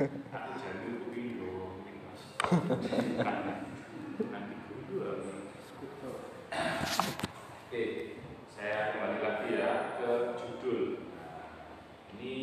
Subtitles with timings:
[0.00, 2.24] Aku jalur kuwi yo Mas.
[4.32, 4.56] Nanti
[4.88, 5.12] dulu
[7.68, 7.84] Oke,
[8.48, 11.04] saya kembali lagi ya ke judul.
[12.16, 12.36] Ini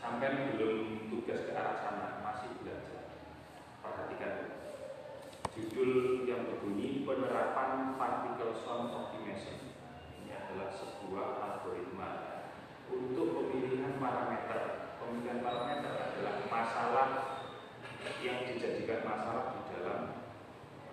[0.00, 3.20] sampai belum tugas ke arah sana, masih belajar.
[3.84, 4.64] Perhatikan
[5.52, 9.76] judul yang berbunyi penerapan particle sound optimization.
[10.24, 12.40] Ini adalah sebuah algoritma
[12.88, 14.88] untuk pemilihan parameter.
[15.04, 17.08] Pemilihan parameter adalah masalah
[18.24, 20.00] yang dijadikan masalah di dalam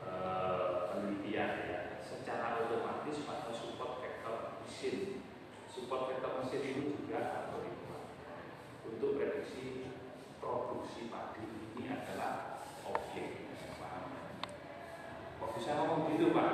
[0.03, 5.23] uh, penelitian ya secara otomatis pada support vektor mesin.
[5.71, 8.11] Support vektor mesin itu juga algoritma
[8.83, 9.95] untuk prediksi
[10.43, 11.47] produksi padi
[11.79, 13.47] ini adalah objek.
[13.79, 14.11] Paham?
[15.39, 16.51] Kok bisa ngomong gitu Pak?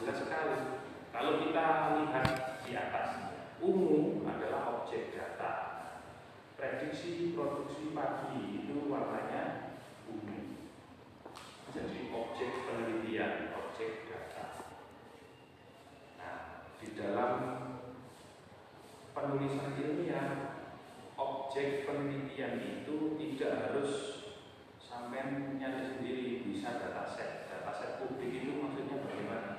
[0.00, 0.80] Jelas sekali.
[1.12, 1.66] Kalau kita
[2.00, 2.28] lihat
[2.64, 5.52] di atas, umum adalah objek data.
[6.54, 9.74] Prediksi produksi padi itu warnanya
[10.08, 10.64] umum.
[11.74, 14.64] Jadi objek penelitian, objek data.
[16.16, 16.36] Nah,
[16.80, 17.32] di dalam
[19.12, 20.56] penulisan ilmiah,
[21.20, 23.92] objek penelitian itu tidak harus
[24.80, 27.44] sampai nyari sendiri bisa dataset.
[27.50, 29.50] Dataset publik itu maksudnya bagaimana?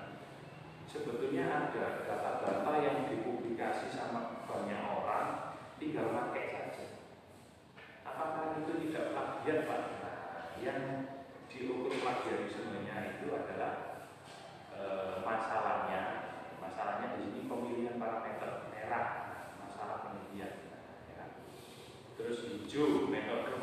[0.95, 6.85] Sebetulnya ada data-data yang dipublikasi sama banyak orang, tinggal pakai saja.
[8.07, 9.81] Apakah itu tidak plagiat Pak?
[9.99, 10.15] Nah,
[10.63, 10.79] yang
[11.51, 14.03] diukur plagiarismenya itu adalah
[14.75, 14.83] e,
[15.23, 16.01] masalahnya
[16.59, 19.07] masalahnya di sini pemilihan parameter merah
[19.63, 20.51] masalah penelitian
[21.15, 21.25] ya.
[22.19, 23.54] terus hijau metode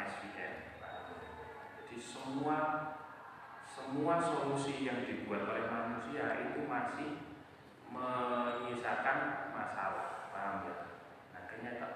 [0.00, 1.12] Nah,
[1.76, 2.58] jadi semua
[3.68, 7.20] semua solusi yang dibuat oleh manusia itu masih
[7.90, 10.76] menyisakan masalah, paham ya?
[11.34, 11.86] Nah, kenyata,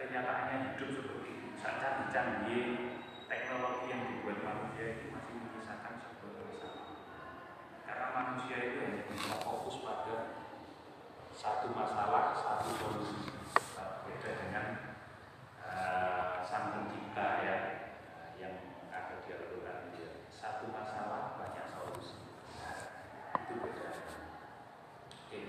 [0.00, 1.48] kenyataannya hidup seperti itu.
[1.60, 2.98] Saat canggih
[3.30, 6.88] teknologi yang dibuat manusia itu masih menyisakan sebuah masalah.
[7.86, 10.16] Karena manusia itu hanya bisa fokus pada
[11.32, 13.32] satu masalah, satu solusi.
[13.76, 14.66] Nah, beda dengan
[15.64, 17.56] uh, sang pencipta ya,
[18.36, 18.54] yang
[18.92, 22.18] ada di Al-Quran dia satu masalah banyak solusi
[22.58, 22.76] nah,
[23.38, 23.88] itu beda
[25.14, 25.40] oke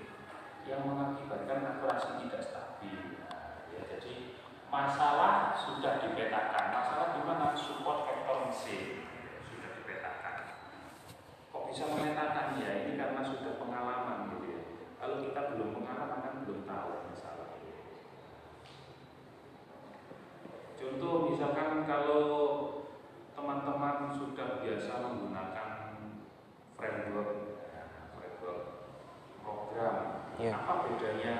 [0.69, 4.37] yang mengakibatkan akurasi tidak stabil nah, ya jadi
[4.83, 6.65] masalah sudah dipetakan.
[6.75, 10.35] Masalah di mana support vektor mesin ya, sudah dipetakan.
[11.49, 14.61] Kok bisa memetakan ya ini karena sudah pengalaman gitu ya.
[14.99, 17.47] Kalau kita belum pengalaman kan belum tahu masalah
[20.83, 22.25] contoh misalkan kalau
[23.31, 25.69] teman-teman sudah biasa menggunakan
[26.75, 27.31] framework
[28.19, 28.61] framework
[29.39, 29.97] program
[30.33, 30.49] Ya.
[30.57, 31.35] apa bedanya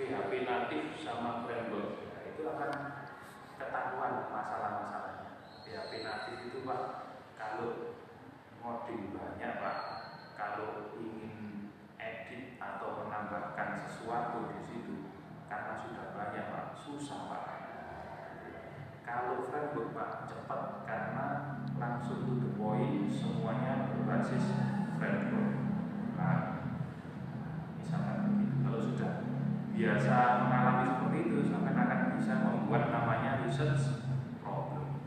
[0.00, 1.95] PHP natif sama framework
[2.54, 2.72] akan
[3.58, 5.42] ketahuan masalah-masalahnya.
[5.66, 7.98] PHP natif itu pak kalau
[8.62, 9.78] ngoding banyak pak
[10.38, 15.10] kalau ingin edit atau menambahkan sesuatu di situ
[15.50, 17.44] karena sudah banyak pak susah pak.
[19.02, 21.26] Kalau framework pak cepat karena
[21.78, 24.54] langsung to the point semuanya berbasis
[24.98, 25.50] framework
[26.18, 26.38] nah,
[27.78, 28.54] misalkan begitu.
[28.66, 29.12] Kalau sudah
[29.76, 30.95] biasa mengalami
[32.26, 34.02] bisa membuat namanya research
[34.42, 34.98] problem.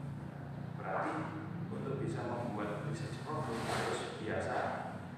[0.79, 1.35] Berarti
[1.67, 4.55] untuk bisa membuat research problem harus biasa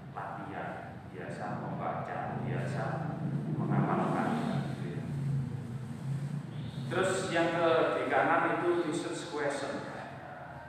[0.10, 2.82] latihan biasa membaca biasa
[3.54, 5.04] mengamalkan gitu ya.
[6.90, 7.70] terus yang ke
[8.02, 9.86] di kanan itu research question.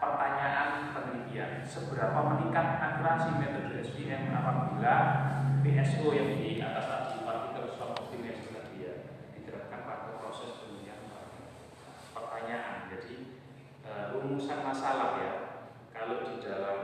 [0.05, 1.64] Pertanyaan penelitian.
[1.64, 4.96] Seberapa meningkat akurasi metode SPM apabila
[5.64, 8.94] PSO yang di atas tadi partikel swap optimization tadi ya
[9.32, 10.82] diterapkan pada proses penelitian
[12.22, 12.86] pertanyaan.
[12.86, 13.42] Jadi
[13.82, 15.34] uh, rumusan masalah ya.
[15.90, 16.78] Kalau di dalam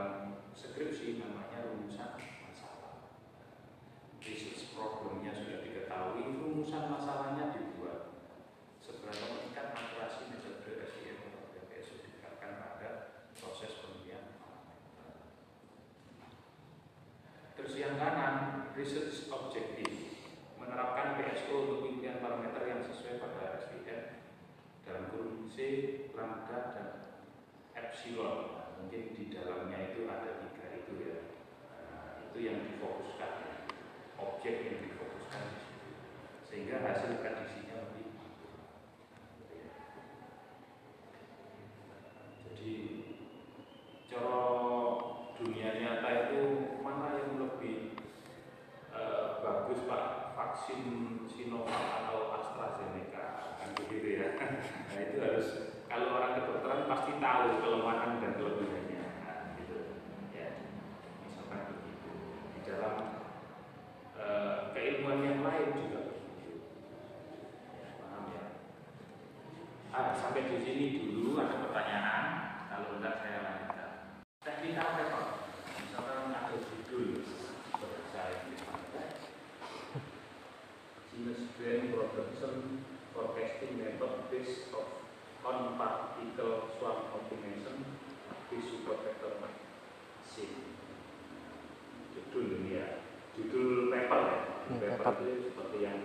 [0.51, 3.07] skripsi namanya rumusan masalah.
[4.19, 8.19] Research problemnya sudah diketahui rumusan masalahnya dibuat.
[8.83, 12.89] Seberapa meningkat akurasi metode SPM apabila PSO diterapkan pada
[13.39, 14.35] proses penelitian
[17.59, 20.15] Terus yang kanan, research objektif
[20.55, 24.19] menerapkan PSO untuk pimpinan parameter yang sesuai pada SPM
[24.89, 25.48] dalam kurun C,
[26.15, 26.89] lambda, dan
[27.75, 28.55] epsilon.
[28.55, 31.17] Nah, mungkin di dalamnya itu ada tiga itu ya.
[31.83, 33.65] Nah, itu yang difokuskan,
[34.15, 35.89] objek yang difokuskan di situ.
[36.47, 38.07] Sehingga hasil prediksinya lebih
[42.49, 42.75] jadi
[44.11, 44.41] cara
[45.39, 46.41] dunia nyata itu
[46.83, 47.95] mana yang lebih
[48.91, 50.83] uh, bagus pak vaksin
[51.29, 53.08] Sinovac atau AstraZeneca ya
[54.99, 55.47] nah itu harus
[55.87, 58.99] kalau orang kedokteran pasti tahu kelemahan dan kelebihannya.
[59.23, 59.95] Nah, gitu.
[60.35, 60.59] Ya
[61.23, 62.11] misalkan begitu.
[62.27, 63.23] Di dalam
[64.19, 66.67] uh, keilmuan yang lain juga begitu.
[67.79, 68.45] Ya, paham ya?
[69.95, 72.23] Ah, sampai di sini dulu ada pertanyaan?
[72.67, 73.91] Kalau enggak saya lanjutkan.
[74.43, 75.01] Teknik apa?
[75.15, 75.27] Pak
[75.79, 77.23] misalkan ada judul
[78.11, 78.35] saya
[81.15, 82.68] Genus Brain Production
[85.59, 87.83] on Particle Swarm Optimization
[88.47, 90.55] with Support Vector Machine
[92.15, 93.03] judul ini ya
[93.35, 94.39] judul paper ya.
[94.71, 95.99] Hmm, paper itu seperti yang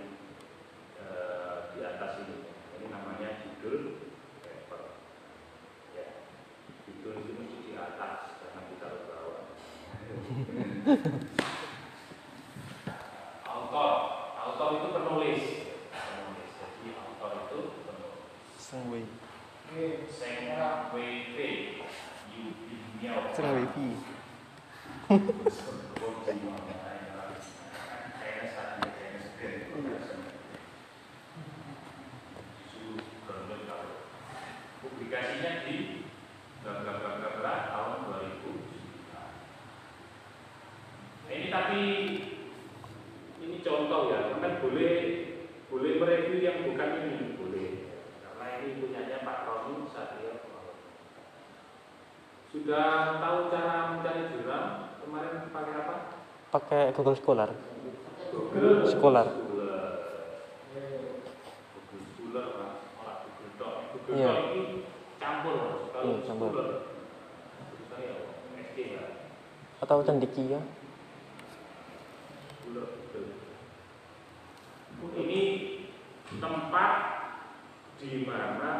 [0.98, 2.50] eh, di atas ini.
[2.80, 4.02] Ini namanya judul
[4.42, 4.82] paper.
[5.94, 6.06] Ya
[6.90, 9.38] judul itu mesti di atas karena kita harus bawah
[13.54, 13.92] autor
[14.34, 15.44] autor itu penulis
[15.94, 18.26] penulis jadi autor itu penulis
[18.58, 19.06] Sengwei.
[19.74, 21.36] Senga WV
[22.30, 22.76] Yubi
[23.64, 23.96] Miao Sengwei Pi.
[34.84, 36.04] Publikasinya di
[36.60, 38.52] bla bla bla bla bla tahun 2000.
[41.32, 41.80] Ini tapi
[43.40, 44.92] ini contoh ya, kan boleh
[45.72, 47.68] boleh mereview yang bukan ini boleh
[48.20, 50.44] karena ini punyanya Pak Roni Satrio
[52.54, 55.96] sudah tahu cara mencari jurnal kemarin pakai apa?
[56.54, 57.50] Pakai Google Scholar.
[58.86, 59.26] Scholar.
[64.14, 64.32] Iya.
[65.18, 65.56] Campur
[66.04, 66.52] Iya, campur.
[68.78, 69.04] Ya.
[69.82, 70.60] Atau cendekia.
[72.62, 73.28] Scholar Google.
[75.14, 75.40] Ini
[76.40, 76.94] tempat
[78.00, 78.72] di mana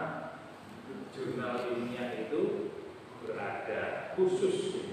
[1.12, 2.72] jurnal ilmiah itu
[3.24, 4.84] berada khusus.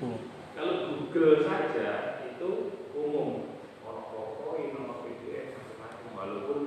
[0.00, 0.18] Hmm.
[0.54, 2.50] Kalau Google saja itu
[2.92, 3.56] umum,
[3.86, 6.10] ono PowerPoint, ono PDF, macam-macam.
[6.16, 6.58] Walaupun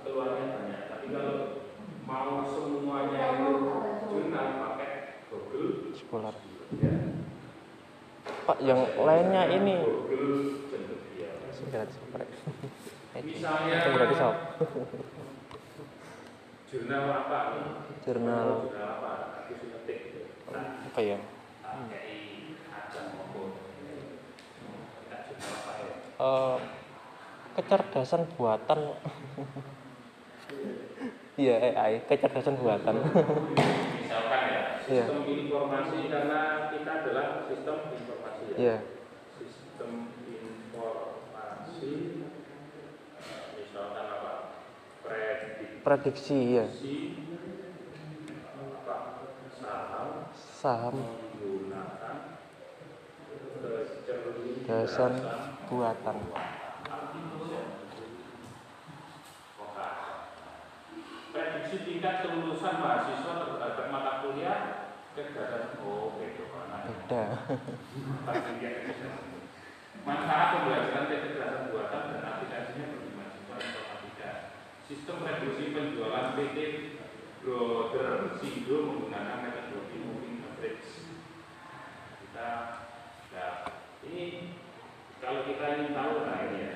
[0.00, 1.36] keluarnya banyak, tapi kalau
[2.08, 3.52] mau semuanya itu
[4.08, 4.92] jurnal pakai
[5.28, 6.34] Google, Scholar.
[6.80, 6.94] ya.
[8.48, 9.80] Pak, yang lainnya ini
[11.72, 11.96] gratis.
[13.18, 14.20] Misalnya gratis
[16.68, 17.38] jurnal apa?
[18.04, 19.12] Jurnal apa?
[21.00, 21.16] Ya?
[26.18, 26.56] Eh,
[27.54, 28.78] kecerdasan buatan.
[31.38, 32.98] Iya AI, kecerdasan buatan.
[32.98, 35.04] Misalkan ya, Iya.
[35.06, 38.27] sistem informasi karena kita adalah sistem informasi
[38.58, 38.74] ya.
[38.74, 38.76] Iya.
[39.38, 41.94] Sistem informasi
[43.22, 44.32] eh, misalkan apa?
[45.06, 46.66] Prediksi Prediksi ya.
[46.66, 47.14] apa?
[49.62, 52.16] Saham Saham menggunakan
[54.66, 55.14] kecerdasan
[55.70, 56.16] buatan.
[61.30, 66.26] Prediksi tingkat kelulusan mahasiswa terhadap mata kuliah kecerdasan oh, oke
[67.08, 67.40] ada
[70.04, 74.30] Manfaat pembelajaran kecerdasan buatan dan aplikasinya bagi mahasiswa informatika.
[74.88, 76.58] Sistem reduksi penjualan PT
[77.44, 81.12] Brother Sindo menggunakan metodologi moving average.
[82.24, 82.48] Kita,
[83.36, 83.52] nah,
[84.08, 84.24] ini
[85.20, 86.72] kalau kita ingin tahu nah ini ya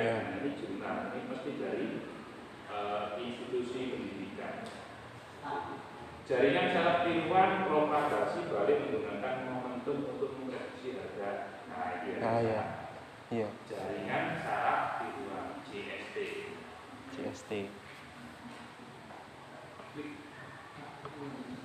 [0.00, 0.14] Ya.
[0.42, 1.88] ini jurnal, ini pasti dari
[2.66, 4.64] eh, institusi pendidikan.
[6.30, 11.58] Jaringan syarat tiruan propagasi balik menggunakan momentum untuk memprediksi harga.
[11.66, 12.18] Nah, ini ya.
[12.22, 12.62] Ah, ya.
[13.34, 16.16] iya Jaringan syarat tiruan JST.
[17.18, 17.50] CST
[19.90, 20.10] Klik.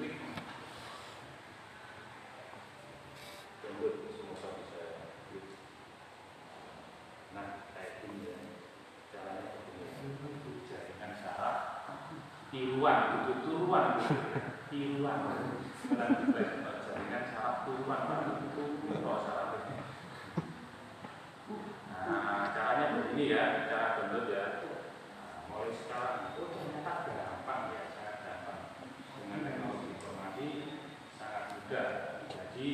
[0.01, 0.13] Klik.
[3.69, 5.45] Klik.
[7.37, 8.37] Nah, typing ya.
[9.13, 10.57] Caranya begini.
[10.65, 11.11] Jaringan
[12.55, 13.99] tiruan, itu turuan.
[14.71, 15.19] Tiruan.
[15.85, 16.75] Bukan diflash, Pak.
[16.87, 18.01] jaringan syarat turuan.
[18.07, 18.19] Pak.
[18.47, 18.63] Itu
[19.03, 19.83] kalau syaratnya.
[22.05, 24.45] Nah, caranya begini ya, cara download ya.
[24.63, 28.59] Nah, mulai sekarang, oh ternyata gampang ya, sangat gampang.
[29.19, 30.47] Dengan teknologi informasi
[31.19, 31.87] sangat mudah.
[32.31, 32.67] Jadi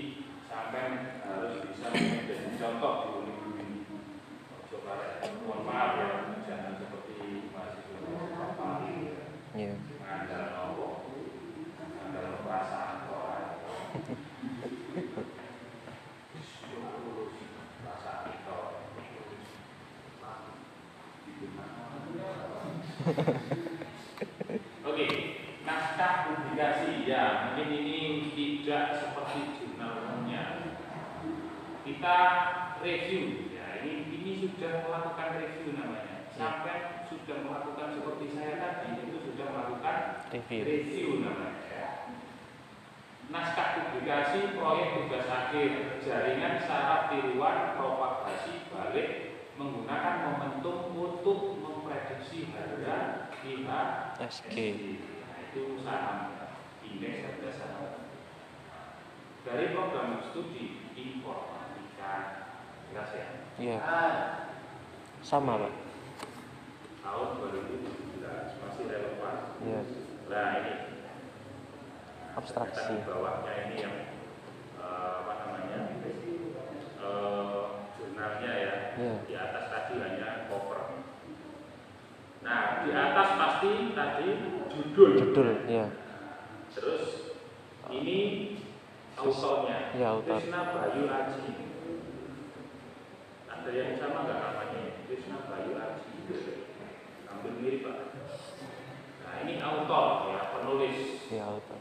[0.46, 0.84] sampai
[1.26, 3.80] harus bisa menjadi contoh di unit ini.
[4.72, 6.10] Coba ya, mohon maaf ya,
[6.48, 8.72] jangan seperti mahasiswa bapak
[9.52, 10.88] iya mengandalkan nopo,
[11.76, 13.48] mengandalkan perasaan orang.
[17.84, 18.60] Perasaan itu.
[24.88, 25.06] Oke,
[25.68, 28.00] naskah publikasi ya mungkin ini
[28.32, 30.64] tidak seperti jurnal umumnya.
[32.02, 36.26] Kita review ya ini ini sudah melakukan review namanya.
[36.34, 41.90] Sampai sudah melakukan seperti saya tadi itu sudah melakukan review review namanya ya.
[43.30, 53.30] Naskah publikasi proyek tugas akhir jaringan syarat tiruan propagasi balik menggunakan momentum untuk memprediksi harga
[53.46, 54.26] IHSG.
[54.26, 54.58] SG
[55.22, 56.50] Nah, itu saham
[56.82, 58.10] indeks harga saham.
[59.46, 60.82] Dari program studi
[62.02, 62.42] informatika
[62.92, 63.28] jelas ya
[63.62, 63.78] iya
[65.22, 65.74] sama pak
[67.02, 69.36] tahun 2017 masih relevan.
[69.62, 69.82] iya
[70.32, 70.74] Nah ini
[72.40, 73.96] abstraksi Di bawahnya ini yang
[74.80, 75.80] eh, apa namanya
[77.04, 77.64] eh,
[78.00, 78.74] jurnalnya ya.
[78.96, 79.16] Iya.
[79.28, 81.04] Di atas tadi hanya cover.
[82.48, 84.28] Nah di atas pasti tadi
[84.72, 85.10] judul.
[85.20, 85.92] judul iya
[86.72, 87.36] Terus
[87.92, 88.20] ini
[89.20, 89.92] autornya.
[89.92, 90.40] Iya, autor.
[90.40, 91.71] Krishna Bayu Aji.
[93.62, 95.06] Ada yang sama nggak namanya?
[95.06, 96.10] Krishna Bayu Aji.
[97.30, 97.98] Hampir mirip pak.
[99.22, 101.30] Nah ini autor ya penulis.
[101.30, 101.78] iya auto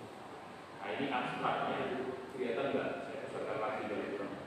[0.76, 2.04] Nah ini abstraknya
[2.36, 2.88] kelihatan nggak?
[3.08, 4.44] Saya besarkan lagi dari belakang.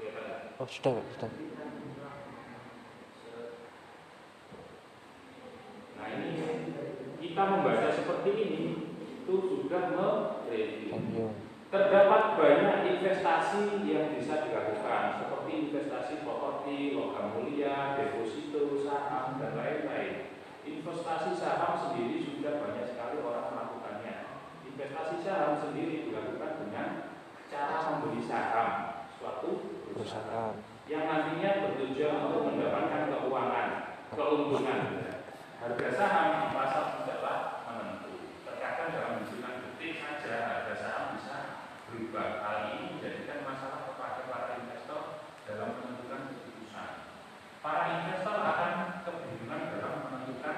[0.00, 0.40] Kelihatan nggak?
[0.56, 1.30] oh sudah sudah
[6.00, 6.30] Nah ini
[7.20, 8.62] kita membaca seperti ini
[9.20, 11.28] itu sudah mereview.
[11.74, 20.38] Terdapat banyak investasi yang bisa dilakukan seperti investasi properti, logam mulia, deposito, saham dan lain-lain.
[20.62, 24.38] Investasi saham sendiri sudah banyak sekali orang melakukannya.
[24.70, 26.88] Investasi saham sendiri dilakukan dengan
[27.50, 28.70] cara membeli saham
[29.18, 30.54] suatu perusahaan perusahaan
[30.86, 33.68] yang nantinya bertujuan untuk mendapatkan keuangan,
[34.14, 34.80] keuntungan.
[35.64, 38.36] Harga saham di pasar tidaklah menentu.
[38.44, 41.36] Terkadang dalam hitungan detik saja harga saham bisa
[41.88, 42.44] berubah.
[42.44, 46.90] Hal ini menjadikan masalah kepada para investor dalam menentukan keputusan.
[47.64, 48.72] Para investor akan
[49.08, 50.56] kebingungan dalam menentukan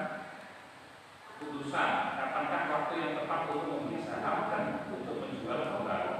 [1.39, 6.11] keputusan kapankah waktu yang tepat untuk membeli saham dan untuk menjual kembali.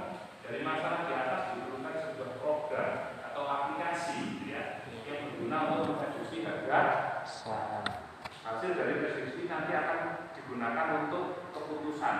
[0.48, 2.90] Dari masalah di atas diperlukan sebuah program
[3.20, 6.80] atau aplikasi gitu ya, yang berguna untuk mereduksi harga
[7.28, 8.08] saham
[8.48, 12.16] hasil dari prediksi nanti akan digunakan untuk keputusan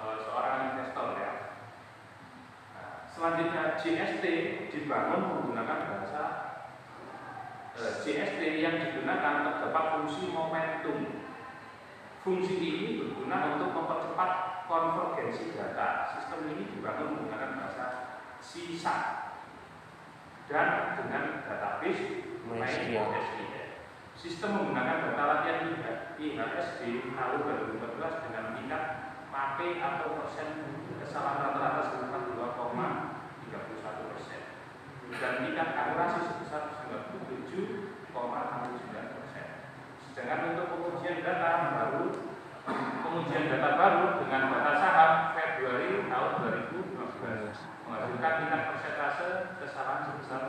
[0.00, 1.32] eh, seorang investor ya.
[2.72, 3.04] Nah,
[3.80, 4.24] GST
[4.68, 6.24] dibangun menggunakan bahasa
[7.80, 11.24] eh, GST yang digunakan terdapat fungsi momentum.
[12.20, 14.30] Fungsi ini berguna untuk mempercepat
[14.68, 16.12] konvergensi data.
[16.12, 17.86] Sistem ini dibangun menggunakan bahasa
[18.44, 18.96] sisa
[20.44, 23.08] dan dengan database MySQL.
[24.12, 25.72] Sistem menggunakan data latihan
[26.20, 27.40] IHSD tahun
[27.80, 28.84] 2014 dengan tingkat
[29.32, 30.48] MAPE atau persen
[31.00, 33.19] kesalahan rata-rata sebesar 2,31 persen
[35.18, 35.42] dan
[35.74, 38.14] akurasi sebesar 97,69
[38.94, 39.48] persen.
[40.10, 42.04] Sedangkan untuk pengujian data baru,
[43.02, 45.90] pengujian data baru dengan data saham Februari
[48.50, 49.28] tingkat persentase
[49.62, 50.42] kesalahan sebesar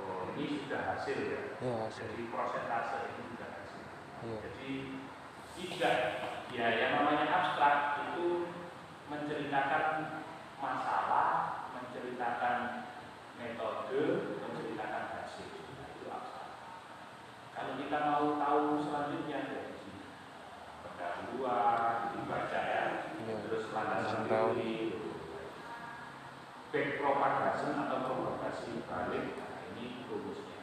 [0.00, 1.40] oh ini sudah hasil ya.
[1.62, 2.02] Ya, hasil.
[2.10, 3.82] Jadi persentase ini sudah hasil.
[4.26, 4.36] Iya.
[4.42, 4.70] Jadi
[5.60, 5.96] tidak
[6.50, 7.76] ya yang namanya abstrak
[8.10, 8.50] itu
[9.06, 9.84] menceritakan
[10.58, 11.28] masalah,
[11.76, 12.79] menceritakan
[13.40, 14.00] metode,
[14.38, 15.48] menceritakan hasil.
[15.96, 16.48] Itu abstrak.
[17.56, 20.00] Kalau kita mau tahu selanjutnya dari sini
[20.84, 22.84] pendahuluan dibaca ya,
[23.20, 23.34] Iya.
[23.44, 24.76] terus landasan teori,
[26.70, 30.58] back propagation atau propagasi balik, nah, ini rumusnya.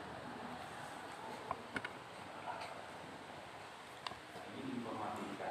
[4.47, 5.49] Ini informatika.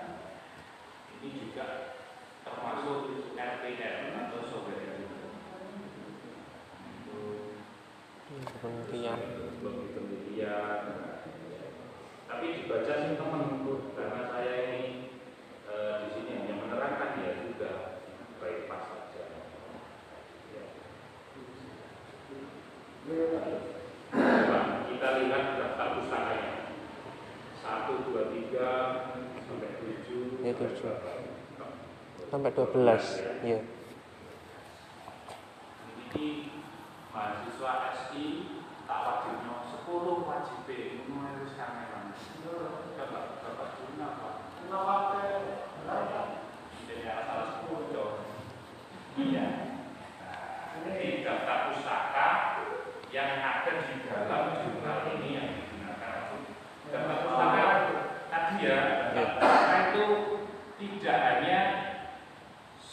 [1.17, 1.67] Ini juga
[2.43, 2.99] termasuk
[3.35, 5.17] RPR atau software itu
[8.57, 9.19] Penelitian.
[9.63, 10.83] lebih penelitian.
[12.27, 13.43] Tapi dibaca sih teman
[13.95, 14.83] karena saya ini
[15.65, 17.71] eh, di sini hanya menerangkan ya juga
[18.37, 19.25] baik pas saja.
[20.51, 20.65] Ya.
[24.11, 24.59] Coba
[24.91, 26.53] kita lihat daftar pustakanya.
[27.63, 28.71] Satu, dua, tiga,
[29.43, 30.43] sampai tujuh.
[30.43, 30.93] Ya, tujuh.
[32.37, 33.49] Sampai 12.
[33.49, 33.65] Iya.
[36.13, 36.53] Ini
[37.09, 38.25] mahasiswa SI
[38.85, 42.13] tak wajibnya 10 wajib ini harus kameran.
[42.93, 44.35] Bapak bapak guna pak.
[44.53, 45.17] Kenapa
[46.85, 48.21] Jadi salah sepuluh
[49.17, 49.47] Iya.
[50.21, 52.29] Nah, ini daftar pustaka
[53.17, 56.37] yang ada di dalam jurnal ini yang digunakan.
[56.93, 57.65] Daftar pustaka
[58.29, 58.81] tadi ya,
[59.17, 60.05] daftar pustaka itu
[60.77, 61.61] tidak hanya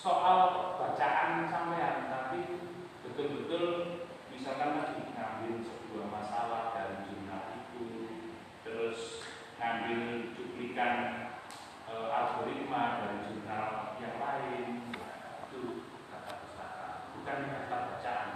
[0.03, 2.59] soal bacaan sampean, tapi
[3.07, 3.67] betul-betul
[4.27, 7.87] misalkan lagi ngambil sebuah masalah dari jurnal itu,
[8.67, 9.23] terus
[9.55, 10.95] ngambil cuplikan
[11.87, 18.29] eh, algoritma dari jurnal yang lain, Nah, itu kata pustaka, bukan kata bacaan.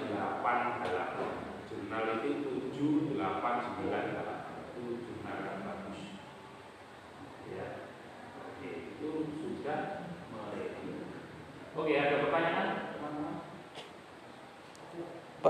[0.00, 6.00] delapan halaman jurnal itu tujuh delapan sembilan halaman itu jurnal yang bagus
[7.46, 7.66] ya
[8.42, 11.06] oke itu sudah mereview
[11.76, 13.36] oke ada pertanyaan teman-teman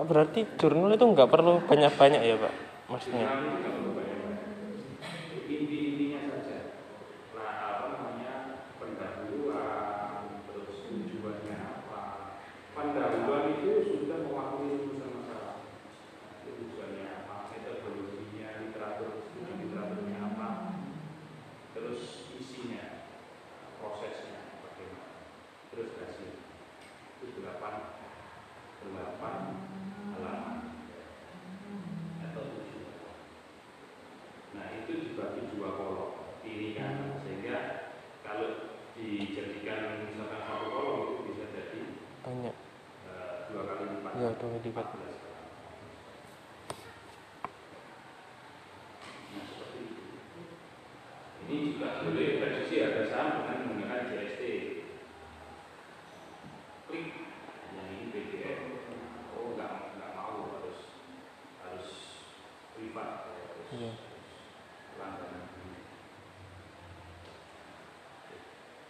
[0.00, 2.52] Pak berarti jurnal itu nggak perlu banyak-banyak ya Pak?
[2.88, 3.20] Maksudnya?
[3.20, 4.18] jurnal itu nggak perlu banyak
[5.44, 6.58] inti-intinya saja
[7.36, 12.00] nah apa namanya pendahuluan terus tujuannya apa
[12.72, 15.68] pendahuluan itu sudah mewakili rumusan masalah
[16.40, 20.48] itu tujuannya apa metodologinya literatur studi literaturnya apa
[21.76, 23.04] terus isinya
[23.76, 25.28] prosesnya bagaimana
[25.68, 26.40] terus hasil
[27.20, 28.00] itu delapan
[28.80, 29.60] delapan
[30.16, 30.56] halaman
[32.24, 32.80] atau tujuh
[34.56, 37.56] Nah itu dibagi dua kolom kiri kanan sehingga
[38.22, 38.48] kalau
[38.94, 41.80] dijadikan misalkan satu kolom itu bisa jadi
[42.20, 42.54] Banyak.
[43.06, 44.12] eh, dua kali lipat.
[44.14, 44.86] Ya, dua kali lipat.
[44.86, 45.38] 14 kali.
[49.30, 49.46] Nah.
[51.42, 54.42] Ini juga boleh prediksi harga saham dengan menggunakan GST.
[56.86, 57.08] Klik
[57.72, 58.58] yang ini PDF.
[59.32, 60.78] Oh nggak nggak mau harus
[61.60, 61.88] harus
[62.72, 63.92] privat harus Iya.
[64.96, 65.46] langganan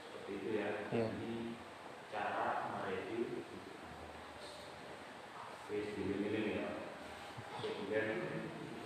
[0.01, 1.07] seperti itu ya Iya.
[1.13, 1.33] ini
[2.09, 3.45] cara mereview
[5.69, 6.69] wis milih-milih ya
[7.61, 8.09] kemudian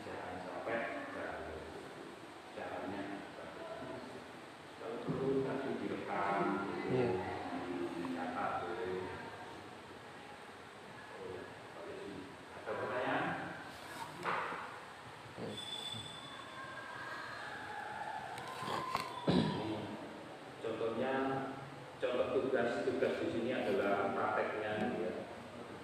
[0.03, 1.63] jangan sampai gagal.
[2.53, 3.03] caranya
[4.77, 6.43] kalau perlu tadi direkam
[6.91, 7.09] Iya.
[8.13, 8.99] catat boleh
[11.15, 11.39] Oh,
[12.59, 13.25] ada pertanyaan
[20.63, 21.13] Contohnya,
[22.65, 25.13] contoh tugas-tugas di sini adalah prakteknya ya.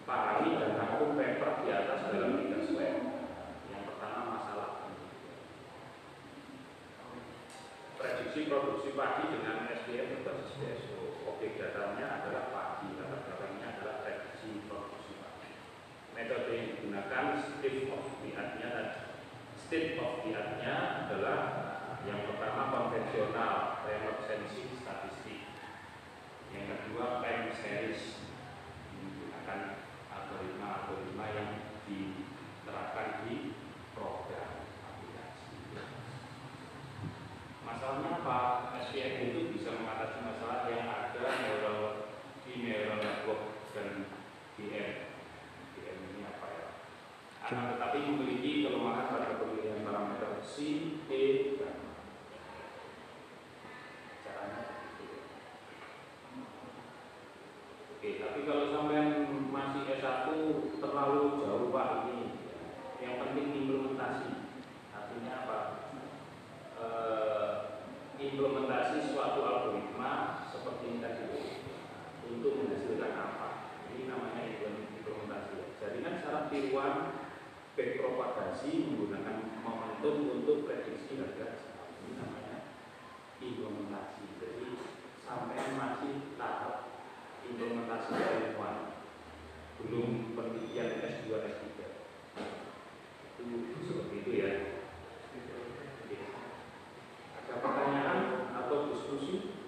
[0.09, 3.05] Pahami dan rangkum paper di atas dalam tiga slide.
[3.69, 4.69] Yang pertama masalah
[8.01, 11.01] prediksi produksi padi dengan SDM berbasis DSO.
[11.29, 15.53] Objek datanya adalah padi, latar belakangnya adalah prediksi produksi padi.
[16.17, 18.71] Metode yang digunakan state of the art-nya
[19.61, 20.75] state of the art-nya
[21.07, 21.39] adalah
[22.09, 23.70] yang pertama konvensional,
[48.01, 50.57] tapi memiliki kelemahan pada pemilihan parameter C,
[51.13, 51.77] E, dan
[54.25, 54.61] caranya
[57.93, 60.33] Oke, tapi kalau sampai masih S1
[60.81, 62.41] terlalu jauh Pak ini.
[63.05, 64.49] Yang penting implementasi.
[64.97, 65.59] Artinya apa?
[66.81, 66.87] E,
[68.17, 71.25] implementasi suatu algoritma seperti yang tadi
[72.33, 73.49] untuk menghasilkan apa.
[73.93, 75.77] Ini namanya implementasi.
[75.85, 77.10] Jadi kan syarat tiruan
[78.51, 81.87] backpropagasi menggunakan momentum untuk prediksi harga saham.
[82.03, 82.59] Ini namanya
[83.39, 84.27] implementasi.
[84.43, 84.67] Jadi
[85.23, 86.91] sampai masih tahap
[87.47, 88.99] implementasi ilmuwan
[89.81, 91.65] belum penelitian S2 S3
[93.41, 94.51] itu, itu seperti itu ya
[96.05, 96.19] Oke.
[97.41, 98.19] ada pertanyaan
[98.61, 99.61] atau diskusi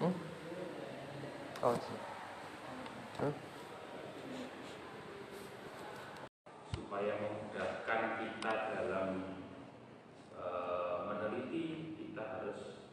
[0.00, 0.16] Hmm?
[1.62, 1.98] Oh, sih.
[3.20, 3.34] Hmm?
[6.70, 9.08] supaya memudahkan kita dalam
[10.34, 12.88] eh, meneliti kita harus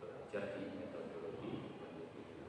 [0.00, 2.48] belajar di metodologi penelitian.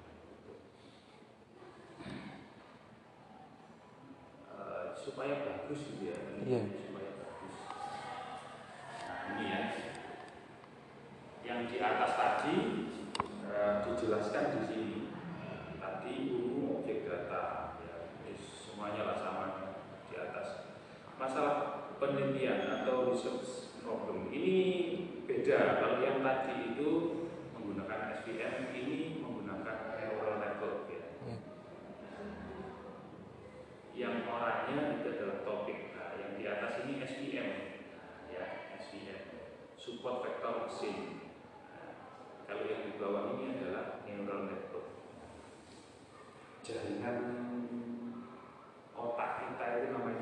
[4.48, 6.62] Eh, supaya bagus gitu ya Iya.
[6.88, 7.58] supaya bagus
[9.04, 9.62] nah ini ya
[11.44, 12.56] yang di atas tadi
[13.50, 14.98] eh, dijelaskan di sini
[15.84, 19.46] tadi umum objek data ya ini semuanya lah sama
[20.08, 20.64] di atas
[21.20, 21.56] masalah
[23.14, 24.58] research problem ini
[25.30, 25.78] beda.
[25.78, 26.90] Kalau yang tadi itu
[27.54, 31.04] menggunakan SVM ini menggunakan neural network ya.
[31.22, 31.38] Iya.
[33.94, 35.94] yang orangnya itu adalah topik.
[35.94, 37.50] Nah yang di atas ini SVM
[37.94, 39.22] Nah, ya SVM
[39.78, 41.30] support vector machine
[41.70, 41.94] Nah,
[42.50, 44.90] kalau yang di bawah ini adalah neural network.
[46.66, 47.18] Jaringan
[48.98, 50.13] otak kita itu namanya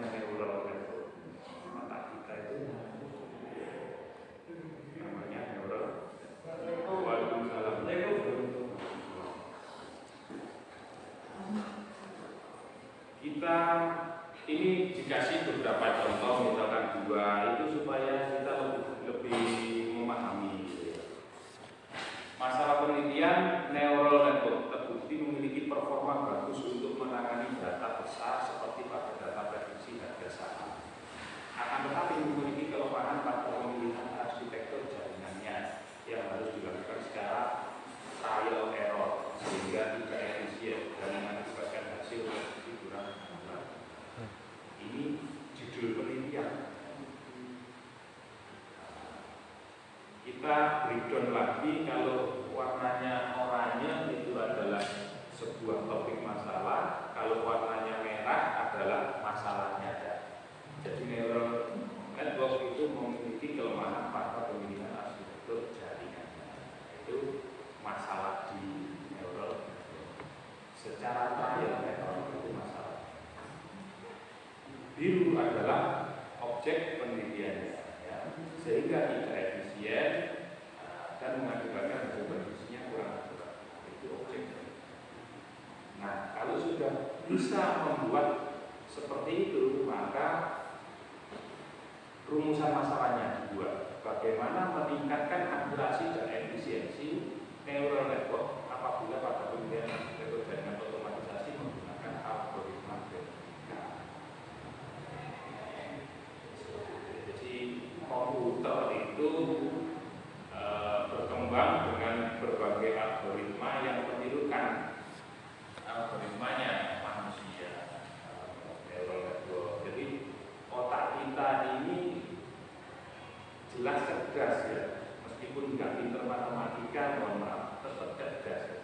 [124.61, 124.83] cerdas ya,
[125.25, 128.77] meskipun nggak pinter matematika, mohon maaf, tetap cerdas ya.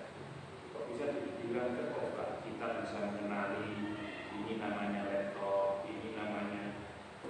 [0.74, 2.42] Kok bisa dibilang cerdas?
[2.42, 3.70] Kita bisa mengenali
[4.34, 6.82] ini namanya laptop, ini namanya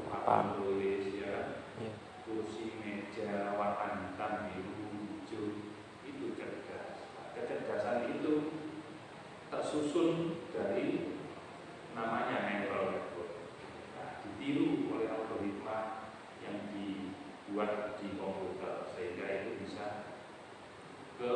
[0.07, 1.91] papan tulis ya, Iya.
[2.23, 5.43] kursi meja warna hitam, biru, hijau,
[6.07, 7.11] itu cerdas.
[7.35, 8.33] Kecerdasan itu
[9.51, 11.19] tersusun dari
[11.91, 13.51] namanya neural network.
[13.99, 15.96] Nah, ditiru oleh algoritma
[17.57, 20.13] dibuat di komputer sehingga itu bisa
[21.17, 21.33] ke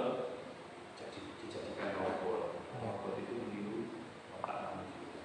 [0.93, 2.61] jadi dijadikan robot.
[2.77, 4.05] Robot itu meniru
[4.37, 5.17] otak manusia.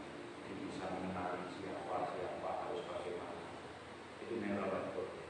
[0.49, 3.45] Dia bisa mengenali siapa siapa harus bagaimana.
[4.25, 5.21] Itu neural network.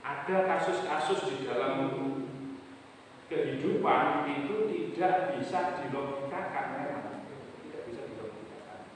[0.00, 2.00] Ada kasus-kasus di dalam
[3.28, 7.28] kehidupan itu tidak bisa dilogikakan memang
[7.60, 8.88] tidak bisa dilogikakan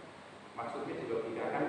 [0.56, 1.64] maksudnya dilogikakan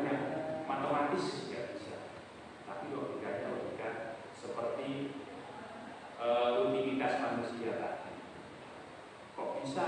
[6.19, 8.13] uh, rutinitas manusia tadi.
[9.33, 9.87] Kok bisa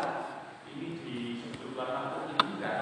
[0.72, 1.18] ini di
[1.60, 2.76] jumlah tahun ini tidak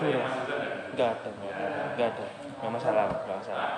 [0.00, 0.24] Iya.
[0.96, 1.30] Enggak ada.
[1.92, 2.26] Enggak ada.
[2.56, 3.70] Enggak masalah, enggak masalah.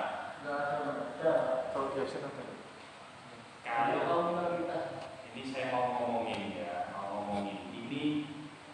[3.63, 4.23] Kalau
[5.33, 8.05] ini saya mau ngomongin ya, mau ngomongin ini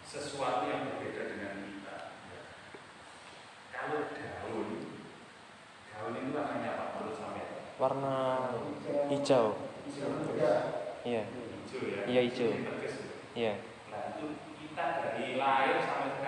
[0.05, 1.97] sesuatu yang berbeda dengan kita.
[3.73, 4.69] Kalau daun,
[5.93, 6.31] daun ini?
[7.79, 8.17] Warna
[9.07, 9.55] hijau.
[11.07, 11.23] Iya.
[12.11, 12.51] Iya hijau.
[12.51, 12.59] Ya.
[12.59, 12.83] Iya,
[13.39, 13.53] iya.
[13.87, 14.27] Nah itu
[14.59, 16.28] kita dari lahir sampai sekarang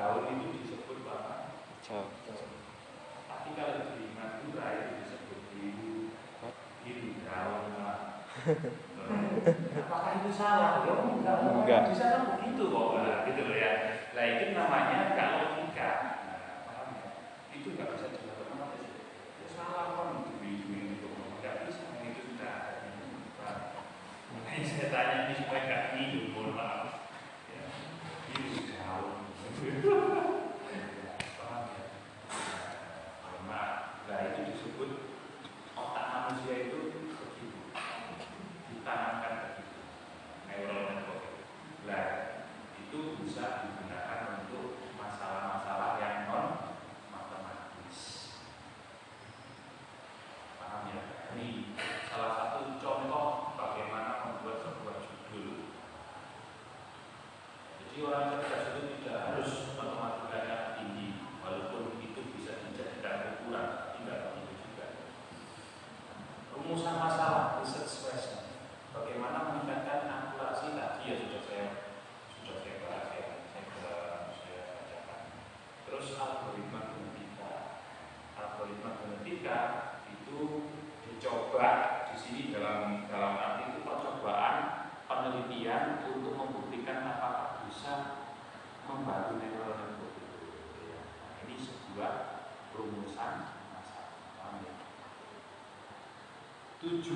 [0.00, 1.52] Gaul itu disebut apa?
[1.84, 2.08] Jawa.
[3.28, 6.16] Tapi kalau di Madura itu disebut biru,
[6.80, 7.68] biru gaul
[9.84, 10.88] Apakah itu salah?
[10.88, 11.36] Ya, enggak.
[11.52, 11.80] enggak.
[11.92, 13.72] Di sana kan begitu kok, nah, gitu loh ya.
[14.16, 15.90] Nah itu namanya kalau tiga.
[16.32, 16.88] Nah,
[17.52, 19.04] itu nggak bisa dilakukan apa sih?
[19.44, 21.08] Ya salah kan biru itu
[21.44, 21.92] nggak bisa.
[22.00, 22.56] Itu sudah.
[24.32, 26.29] Makanya saya tanya ini supaya nggak biru.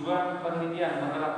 [0.05, 1.34] Dua, penelitian menerapkan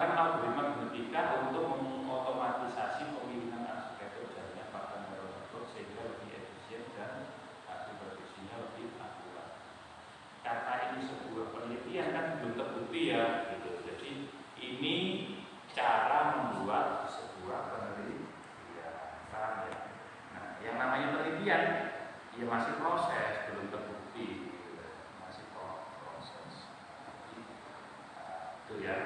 [28.66, 28.98] Tuh ya.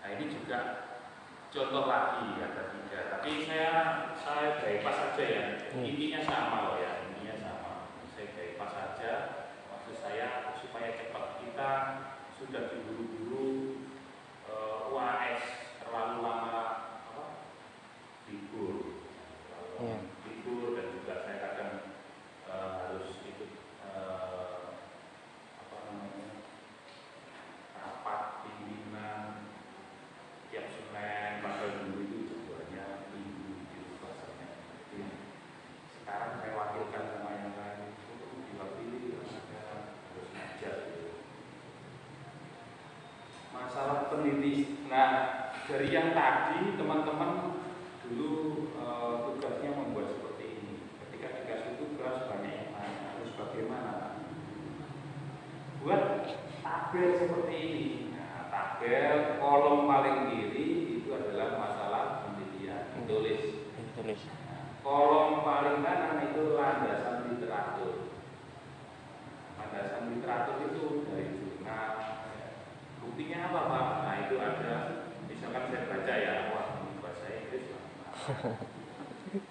[0.00, 0.58] Nah ini juga
[1.52, 3.12] contoh lagi yang ketiga.
[3.12, 3.72] Tapi saya
[4.16, 5.44] saya bypass saja ya.
[5.74, 5.84] Hmm.
[5.84, 7.04] Intinya sama loh ya.
[7.10, 7.72] Intinya sama.
[8.14, 9.12] Saya bypass saja.
[9.68, 11.70] Maksud saya supaya cepat kita
[12.40, 13.25] sudah diburu-buru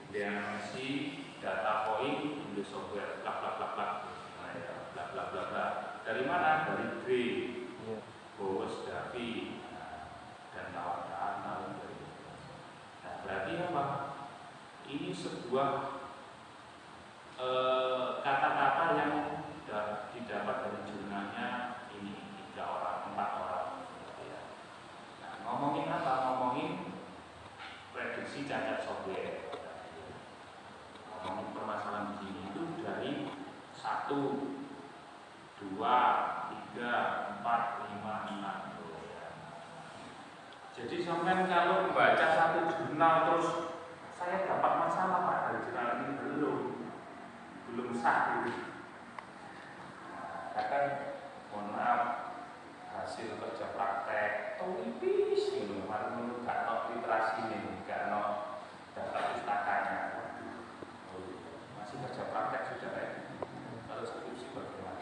[0.09, 0.87] diagnosi
[1.43, 4.51] data point di software plak plak plak plak bla
[4.93, 5.73] bla plak plak plak
[6.05, 6.69] dari mana?
[6.69, 7.07] Dari B.
[7.81, 7.99] Iya.
[8.37, 9.57] Bos Davi.
[9.73, 10.21] Nah,
[10.53, 11.95] dan kawan-kawan lalu dari
[13.01, 13.85] nah berarti apa?
[14.85, 15.94] Ini sebuah
[40.85, 43.73] Jadi sampai kalau membaca satu jurnal terus
[44.13, 46.57] saya dapat masalah pak dari jurnal ini belum
[47.73, 48.69] belum sah gitu.
[50.53, 50.83] Nah, kan
[51.49, 52.01] mohon maaf
[52.93, 54.61] hasil kerja praktek
[55.01, 58.53] tipis gitu, malah menurut gak no literasi ini, gak no
[58.93, 60.21] data pustakanya.
[61.81, 63.09] Masih kerja praktek sudah ya.
[63.89, 65.01] Kalau skripsi bagaimana?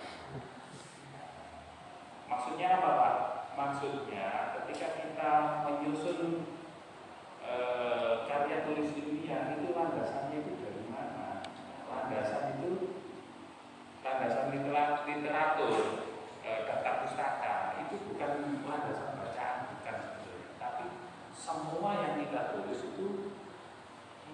[2.32, 3.16] Maksudnya apa pak?
[3.54, 6.44] Maksudnya ketika kita kita menyusun
[7.40, 7.54] e,
[8.28, 11.40] karya tulis ilmiah itu landasannya itu dari mana?
[11.88, 13.00] Landasan itu
[14.04, 16.12] landasan literatur,
[16.44, 20.86] eh, e, data pustaka itu bukan landasan bacaan bukan sebenarnya, tapi
[21.32, 23.08] semua yang kita tulis itu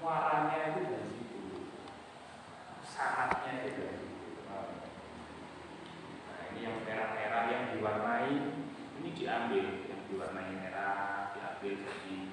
[0.02, 1.69] muaranya itu dari situ,
[2.82, 4.41] sanatnya itu dari situ.
[4.49, 8.58] Nah ini yang merah-merah yang diwarnai
[8.97, 12.28] ini diambil diwarnai merah diambil jadi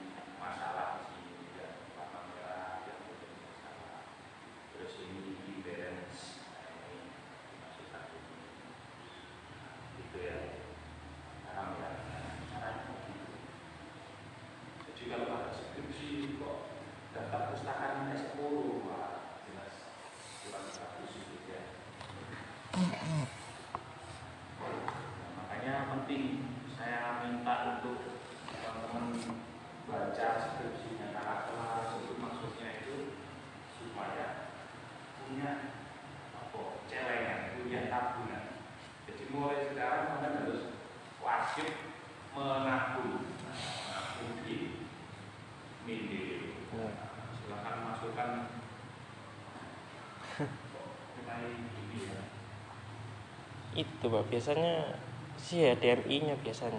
[54.06, 54.30] gitu pak.
[54.30, 54.94] Biasanya
[55.34, 56.78] sih ya DMI nya biasanya.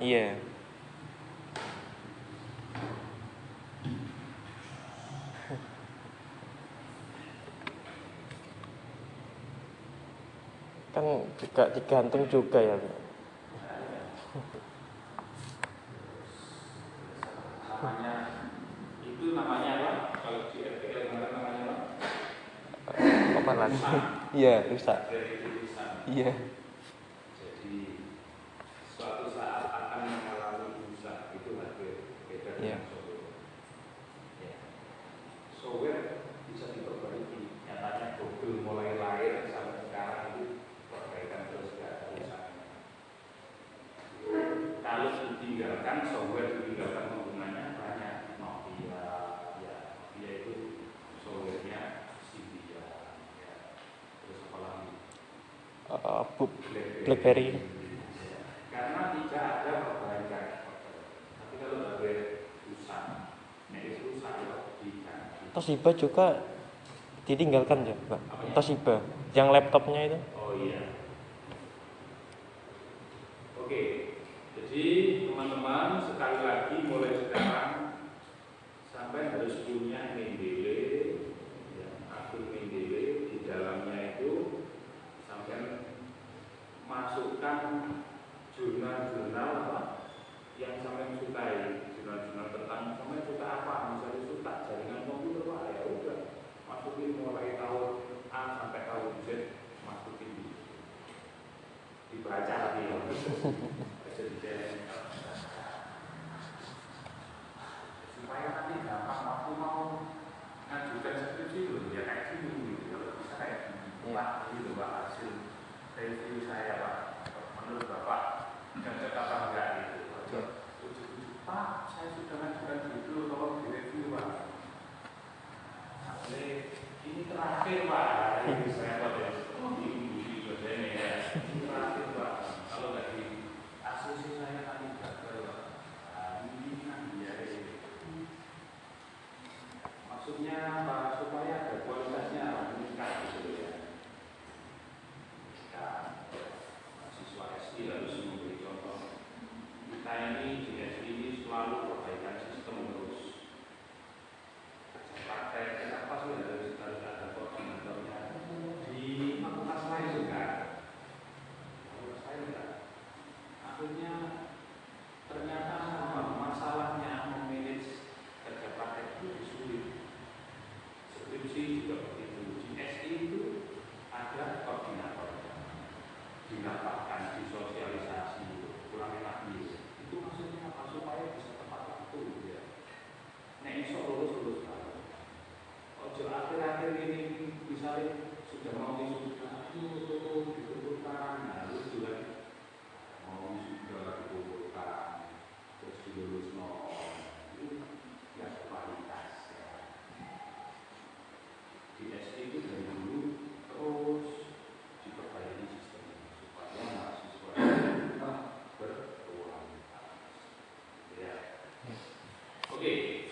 [0.00, 0.32] Iya.
[10.96, 11.04] Kan
[11.36, 12.96] juga digantung juga ya pak.
[23.38, 23.52] Apa?
[23.52, 23.76] Lagi?
[24.32, 24.97] Iya bisa
[26.10, 26.32] Yeah.
[57.08, 57.56] BlackBerry.
[58.68, 59.48] Karena tidak
[65.56, 66.26] Toshiba juga
[67.26, 68.20] ditinggalkan ya, Pak.
[68.54, 69.02] Toshiba,
[69.34, 70.18] yang laptopnya itu.
[70.36, 71.07] Oh iya.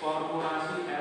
[0.01, 0.96] korporasi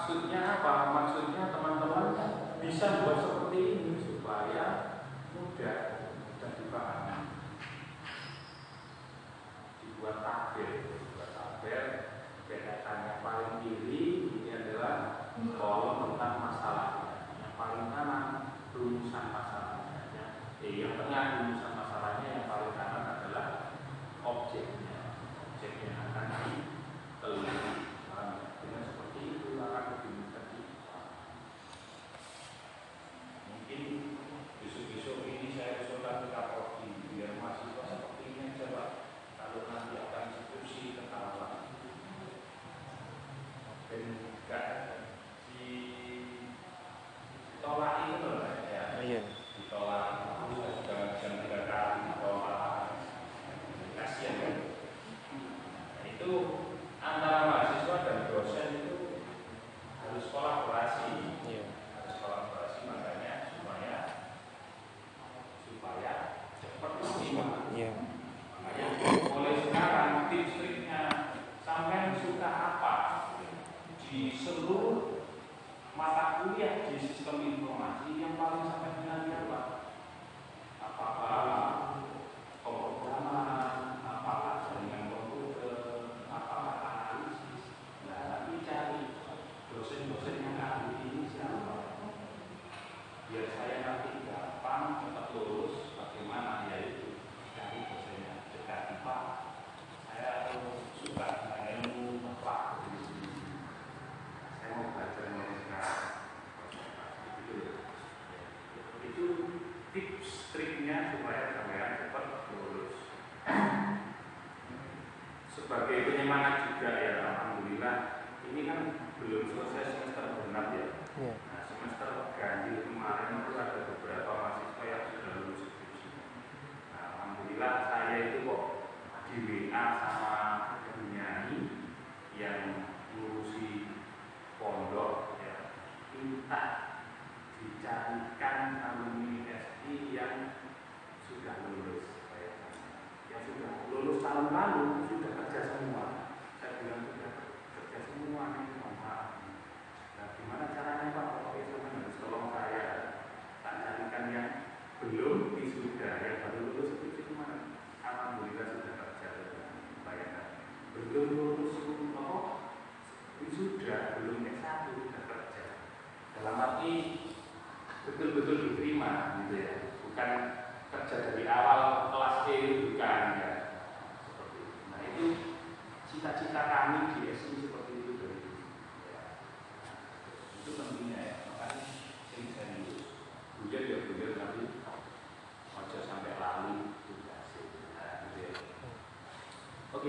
[0.00, 0.96] maksudnya apa?
[0.96, 2.16] Maksudnya teman-teman
[2.64, 4.64] bisa buat seperti ini supaya
[5.36, 6.08] mudah
[6.40, 7.36] dan dipahami.
[9.84, 11.84] Dibuat tabel, dibuat tabel
[12.48, 20.00] bedakan yang paling kiri ini adalah kolom tentang masalahnya, yang paling kanan rumusan masalahnya,
[20.64, 21.69] eh, yang tengah rumusan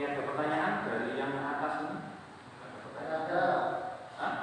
[0.02, 2.10] Ini ada pertanyaan dari yang atas ini?
[3.06, 3.45] Ada.
[4.18, 4.34] Hah?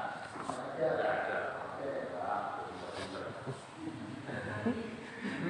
[0.55, 0.87] Ada.
[1.03, 1.37] Ada.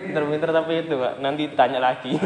[0.00, 2.16] Pinter-pinter tapi itu pak, nanti tanya lagi.
[2.16, 2.24] Iya,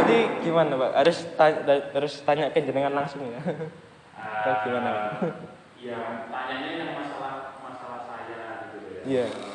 [0.00, 0.96] Jadi gimana pak?
[0.96, 1.60] Harus tanya,
[1.92, 3.36] harus tanya ke jenengan langsung ya?
[4.16, 4.88] Uh, gimana?
[4.96, 5.12] Pak?
[5.76, 9.04] Ya, tanyanya yang masalah masalah saya gitu ya.
[9.04, 9.28] Iya.
[9.28, 9.49] Yeah.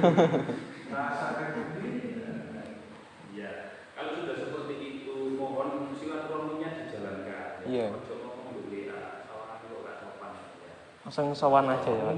[0.00, 2.24] rasakan sendiri.
[3.36, 3.50] Ya
[3.94, 4.74] kalau sudah seperti
[5.04, 7.68] itu mohon silaturahminya dijalankan.
[7.68, 7.92] Iya.
[7.92, 8.16] Yeah.
[8.16, 9.24] ngomong dulu ya.
[9.28, 10.32] sawan
[10.64, 10.74] ya.
[11.04, 12.10] Langsung sawan aja ya.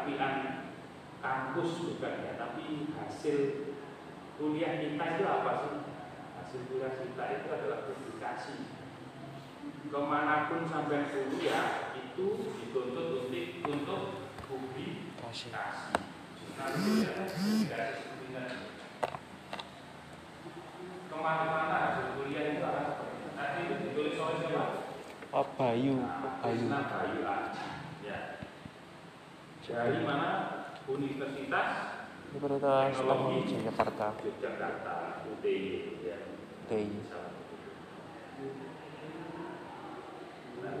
[0.00, 0.72] Api-apian
[1.20, 3.38] kampus bukan ya tapi hasil
[4.40, 5.76] kuliah kita itu apa sih
[6.40, 8.56] hasil kuliah kita itu adalah publikasi
[9.90, 14.02] ke mana pun sampai kuliah itu dituntut untuk untuk
[14.48, 15.92] publikasi nah
[16.56, 17.12] ya
[17.68, 18.02] tadi
[21.10, 24.64] ke mana-mana hasil kuliah itu akan seperti itu nanti itu ditulis oleh siapa?
[25.30, 26.66] Oh, Bayu, Nah, Bayu.
[26.66, 27.54] Krishna Bayu Aji.
[27.54, 27.69] Ya.
[29.70, 30.30] Dari mana?
[30.90, 31.70] Universitas
[32.34, 34.96] Universitas Teknologi Jakarta, Yogyakarta,
[35.30, 36.18] UTY ya.
[36.66, 36.98] TI.
[40.58, 40.74] Nah,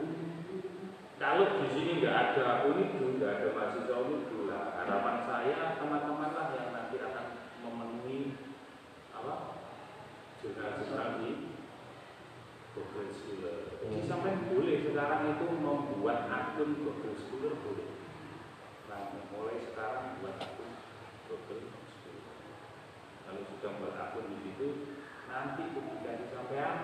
[1.22, 4.78] kalau di sini nggak ada unidu, nggak ada mahasiswa unidu lah.
[4.82, 7.26] Harapan saya teman-teman lah yang nanti akan
[7.62, 8.38] memenuhi
[9.14, 9.34] apa
[10.42, 11.30] jurnal-jurnal di
[12.74, 13.58] Google Scholar.
[13.86, 17.89] Jadi sampai boleh sekarang itu membuat akun Google Scholar boleh.
[18.90, 20.70] Nah, mulai sekarang buat akun
[21.30, 21.62] Google.
[23.22, 24.68] Kalau sudah buat akun di situ,
[25.30, 26.76] nanti publikasi sampean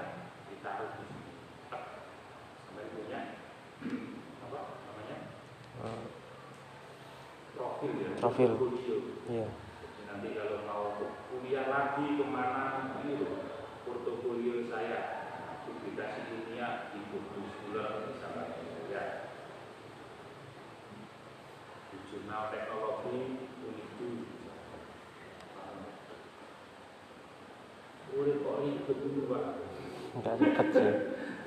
[0.46, 1.04] ditaruh di.
[1.66, 1.82] Tak.
[2.70, 3.20] Sampai punya
[4.46, 5.16] apa namanya
[5.76, 6.04] Eh,
[7.52, 8.10] profil ya.
[8.16, 8.50] Profil.
[9.26, 9.46] Iya.
[10.06, 10.86] Nanti kalau mau
[11.28, 13.34] kuliah lagi ke mana ini loh
[13.84, 14.98] portofolio saya
[15.66, 18.44] publikasi ilmiah di buku scholar misalnya
[18.88, 19.02] ya
[21.90, 24.24] di jurnal teknologi unidu
[28.16, 29.44] Urip kok ribet dulu pak.
[30.16, 30.92] Enggak ribet sih.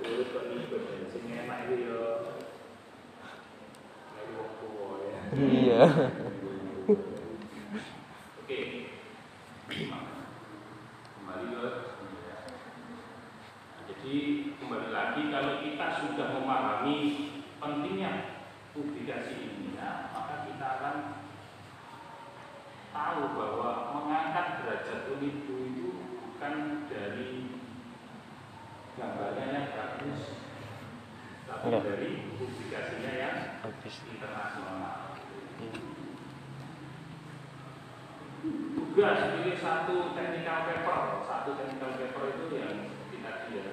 [0.06, 2.06] Urip kok ribet sing enak itu ya
[4.14, 5.22] Kayak wong tua ya.
[5.34, 5.82] Iya.
[8.46, 8.60] Oke.
[11.18, 11.66] Kembali ke
[13.90, 14.16] Jadi
[14.62, 16.98] kembali lagi kalau kita sudah memahami
[17.58, 18.46] pentingnya
[18.78, 19.59] publikasi kita
[20.78, 20.96] akan
[22.94, 25.90] tahu bahwa mengangkat derajat unidu itu
[26.22, 27.58] bukan dari
[29.00, 30.22] gambarnya yang bagus,
[31.48, 31.84] tapi Enggak.
[31.88, 33.36] dari publikasinya yang
[33.88, 35.16] internasional.
[38.80, 42.76] Tugas pilih satu technical paper, satu technical paper itu yang
[43.12, 43.66] kita dia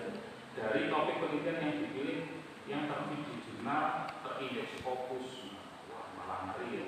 [0.57, 2.20] dari topik penelitian yang dipilih
[2.66, 5.56] yang terbit di jurnal terindeks fokus.
[6.47, 6.86] Ya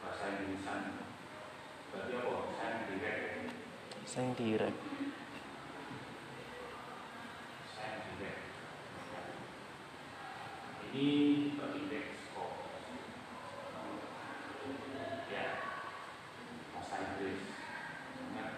[0.00, 0.80] bahasa Inggrisan.
[1.92, 2.32] Berarti apa?
[2.88, 3.52] Direct.
[4.06, 4.32] Saya
[8.08, 8.40] direct.
[10.94, 11.10] Ini
[11.58, 12.86] terindeks fokus.
[15.26, 15.46] Ya,
[16.70, 17.42] bahasa Inggris.
[18.30, 18.50] Ingat,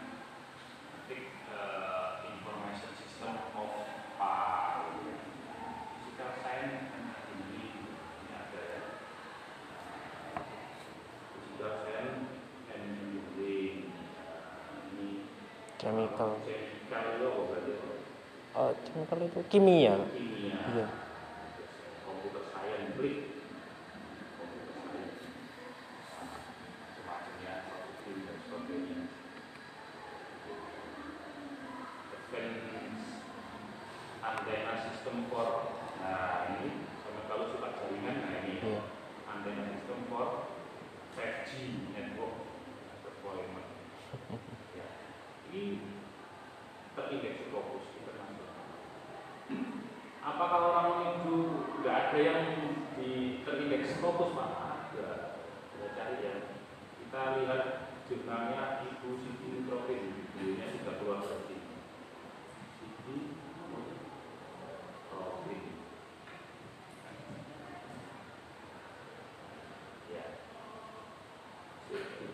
[0.92, 3.72] ketik eh, information system of
[4.20, 4.92] file.
[6.04, 8.82] Physical science kan ini ini ada ya.
[11.32, 12.28] Physical science
[12.68, 13.88] and engineering.
[14.92, 15.08] Ini
[16.16, 16.40] Chemical.
[18.56, 20.00] Oh, chemical itu kimia.
[20.16, 20.56] Kimia.
[20.72, 20.88] Iya.
[22.08, 23.36] Computer science, klik.
[24.40, 25.28] Computer science.
[26.96, 27.52] Semacamnya,
[27.84, 29.06] software dan sebagainya.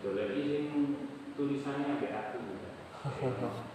[0.03, 0.83] Didoleki sing
[1.39, 2.11] tulisannya ambek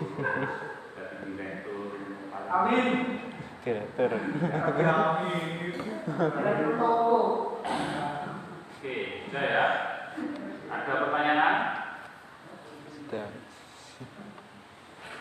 [0.00, 1.92] jadi direktur.
[2.48, 2.86] Amin.
[3.60, 4.10] Direktur.
[4.80, 5.72] Amin.
[8.80, 8.96] Oke,
[9.28, 9.66] sudah ya.
[10.70, 11.54] Ada pertanyaan?
[12.96, 13.26] Sudah.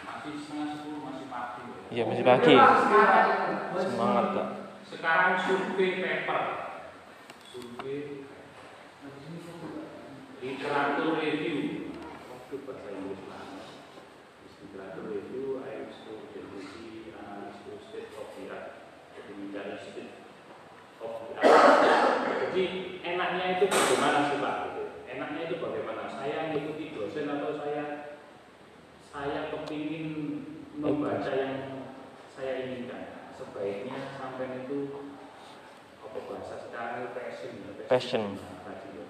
[0.08, 1.62] Masih setengah sepuluh, masih pagi.
[1.68, 1.84] loh.
[1.92, 2.56] Iya, masih pagi.
[3.84, 4.48] Semangat, Kak.
[4.88, 6.42] Sekarang survei paper.
[7.52, 8.24] Survei
[10.40, 11.92] literatur review.
[12.32, 13.29] Waktu bahasa Inggris
[14.80, 18.80] Literatur review, I used to definisi analis to state of the art.
[19.12, 20.16] Jadi mencari state
[21.04, 22.16] of the art.
[22.48, 22.64] Jadi
[23.04, 24.56] enaknya itu bagaimana sih Pak?
[24.64, 24.84] Gitu.
[25.12, 26.08] Enaknya itu bagaimana?
[26.08, 27.84] Saya mengikuti dosen atau saya
[29.04, 30.08] saya kepingin
[30.80, 31.84] membaca yang
[32.32, 33.36] saya inginkan.
[33.36, 35.12] Sebaiknya sampai itu
[36.00, 38.24] apa bahasa sekarang itu passion ya, Passion.
[38.40, 39.06] Nah, tadi ya.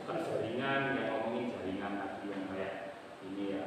[0.00, 2.74] Suka jaringan yang ngomongin jaringan tadi yang kayak
[3.28, 3.64] ini ya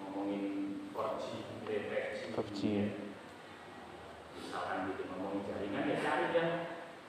[0.00, 0.42] ngomongin
[0.90, 1.24] 4G,
[1.64, 2.19] deteksi.
[2.34, 2.58] PUBG.
[2.66, 2.88] ya.
[4.34, 6.50] Misalkan gitu ngomongin jaringan ya cari yang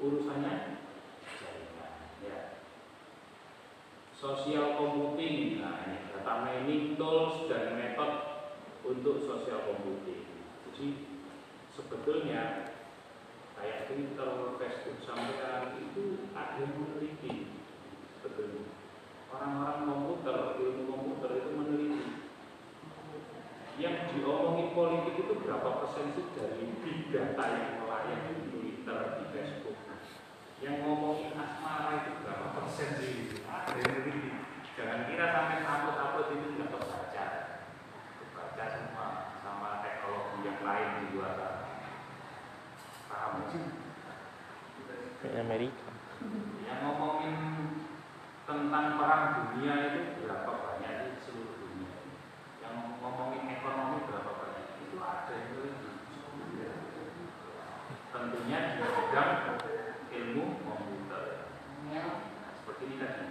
[0.01, 0.53] urusannya
[1.37, 1.91] jaringan
[2.25, 2.39] ya.
[4.13, 8.13] Social computing, nah ini data mining tools dan method
[8.85, 10.29] untuk social computing.
[10.69, 10.87] Jadi
[11.73, 12.73] sebetulnya
[13.57, 17.49] kayak Twitter, Facebook sampai itu ada yang meneliti
[18.17, 18.69] sebetulnya.
[19.31, 21.70] Orang-orang komputer, ilmu komputer itu meneliti
[23.81, 29.25] yang diomongin politik itu berapa persen sih dari big data yang melayang di Twitter, di
[29.33, 29.77] Facebook?
[30.61, 33.41] Yang ngomongin asmara itu berapa persen sih?
[33.49, 33.81] Ada
[34.77, 37.25] jangan kira sampai upload-upload itu nggak terbaca.
[38.21, 39.07] Terbaca semua
[39.41, 41.65] sama teknologi yang lain di luar sana.
[43.09, 43.63] Paham sih?
[45.21, 45.89] Amerika.
[46.65, 47.37] yang ngomongin
[48.45, 51.93] tentang perang dunia itu berapa banyak di seluruh dunia
[52.61, 56.17] yang ngomongin ekonomi berapa banyak itu ada yang meneliti
[58.11, 59.31] tentunya di bidang
[60.09, 61.23] ilmu komputer
[62.61, 63.25] seperti ini tadi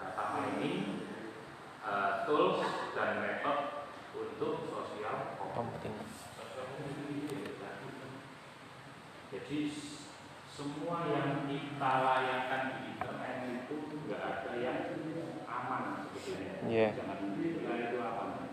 [0.00, 0.80] data mining
[1.84, 2.60] uh, tools
[2.92, 5.96] dan metode untuk sosial computing Komputing.
[9.32, 9.58] jadi
[10.60, 14.92] semua yang kita layangkan di internet itu nggak ada yang
[15.48, 16.60] aman sebetulnya.
[16.68, 16.88] Iya.
[17.00, 18.50] Jangan kira itu aman.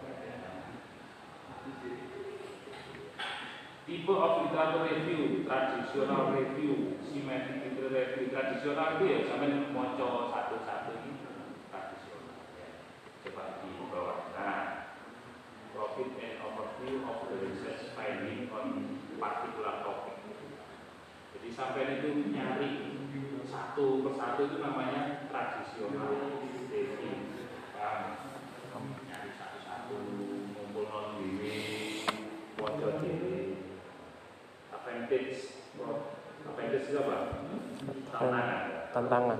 [4.48, 11.20] Literature review, tradisional review, symmetric literature review, tradisional itu ya sampai moco satu-satu ini
[11.68, 12.48] tradisional.
[12.56, 12.70] Ya.
[13.28, 14.32] Coba di bawah.
[14.40, 14.88] Nah,
[15.76, 20.16] profit and overview of the research finding on particular topic.
[21.36, 22.72] Jadi sampai itu nyari
[23.52, 26.47] satu persatu itu namanya tradisional
[38.18, 38.62] Tantangan.
[38.90, 39.40] Tantangan.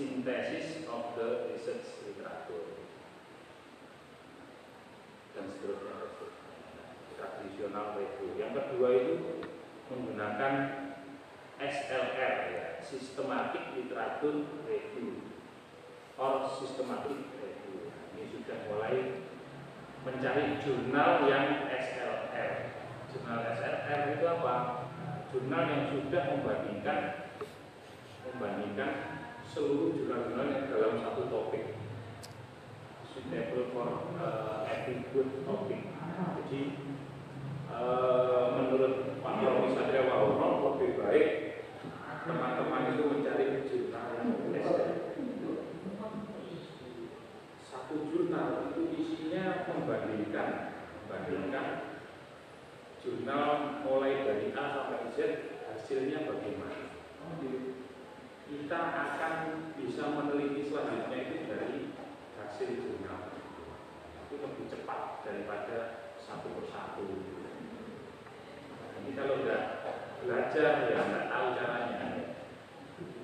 [0.00, 2.72] synthesis of the research literature
[5.36, 6.08] dan seterusnya
[7.12, 8.32] tradisional review.
[8.40, 9.14] Yang kedua itu
[9.92, 10.54] menggunakan
[11.60, 15.28] SLR ya, systematic literature review
[16.16, 17.92] or systematic review.
[18.16, 19.28] Ini sudah mulai
[20.04, 22.72] mencari jurnal yang SLR.
[23.12, 24.54] Jurnal SLR itu apa?
[25.30, 26.98] Jurnal yang sudah membandingkan
[28.26, 28.90] membandingkan
[29.44, 31.74] seluruh jurnal-jurnal yang dalam satu topik
[33.10, 33.88] suitable for
[34.22, 35.90] uh, every good topic.
[35.90, 36.60] Jadi
[37.68, 41.28] uh, menurut Pak Romi Satria Wahono lebih baik
[42.24, 45.00] teman-teman itu mencari jurnal yang SLR
[47.90, 51.66] satu jurnal itu isinya membandingkan membandingkan
[53.02, 55.18] jurnal mulai dari A sampai Z
[55.66, 56.78] hasilnya bagaimana
[58.46, 59.34] kita akan
[59.74, 61.90] bisa meneliti selanjutnya itu dari
[62.38, 63.34] hasil jurnal
[64.22, 65.78] itu lebih cepat daripada
[66.18, 67.06] satu persatu.
[68.90, 69.62] Jadi kalau nggak
[70.20, 71.98] belajar ya nggak tahu caranya.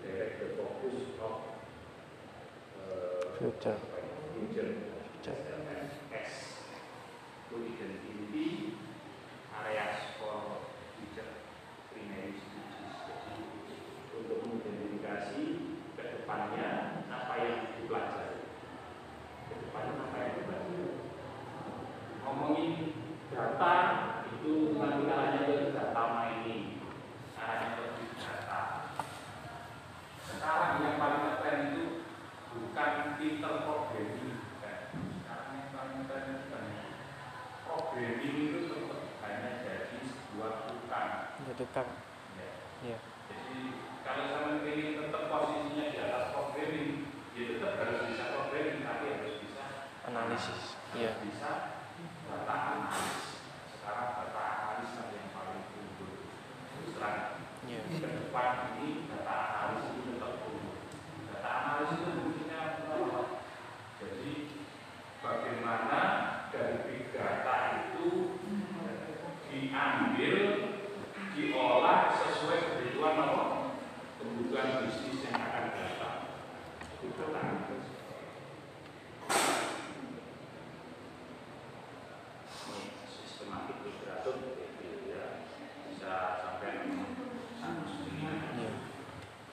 [0.01, 1.35] Direct the focus of
[2.79, 3.75] uh, Future.
[4.33, 4.71] future.
[5.19, 5.39] Future.
[6.15, 6.35] S
[7.51, 8.79] to identity
[9.51, 10.63] areas for
[10.95, 11.33] future
[11.91, 13.35] primary studies jadi
[14.15, 15.43] untuk mengidentifikasi
[15.99, 18.47] ke depannya apa yang dipelajari
[19.51, 20.87] ke depannya apa yang dipelajari
[22.23, 22.71] ngomongin
[23.29, 23.75] data
[24.31, 26.65] itu nanti arahnya ke data mining
[27.35, 28.61] arahnya ke big data
[30.25, 31.85] sekarang yang paling keren itu
[32.57, 34.77] bukan pinter programming bukan.
[35.21, 36.65] sekarang yang paling keren itu bukan
[37.67, 38.91] programming itu tetap
[39.23, 41.11] hanya jadi sebuah tukang
[41.47, 41.89] Ya tukang.
[42.35, 42.51] ya.
[42.83, 42.99] Iya.
[43.31, 43.59] jadi
[44.03, 46.91] kalau sama ingin tetap posisinya di atas programming
[47.33, 49.65] ya tetap harus bisa programming tapi harus bisa
[50.07, 50.63] Analisis.
[50.95, 51.11] Iya.
[51.23, 51.51] bisa
[52.27, 53.09] data analis
[53.71, 56.11] sekarang data analis lah yang paling unggul
[56.75, 57.19] terus terang
[57.67, 57.81] Iya.
[57.83, 58.49] ke depan
[58.79, 60.79] ini data analis itu tetap tumbuh.
[61.27, 63.23] Data analis itu fungsinya apa?
[63.99, 64.31] Jadi
[65.19, 66.01] bagaimana
[66.55, 68.07] dari big data itu
[69.51, 70.37] diambil,
[71.35, 73.43] diolah sesuai kebutuhan apa?
[74.21, 76.17] Kebutuhan bisnis yang akan datang.
[77.03, 77.87] Itu data analis.
[82.67, 85.25] Ini sistematik literatur review ya
[85.89, 86.73] bisa sampai
[87.57, 88.71] satu setengah Iya.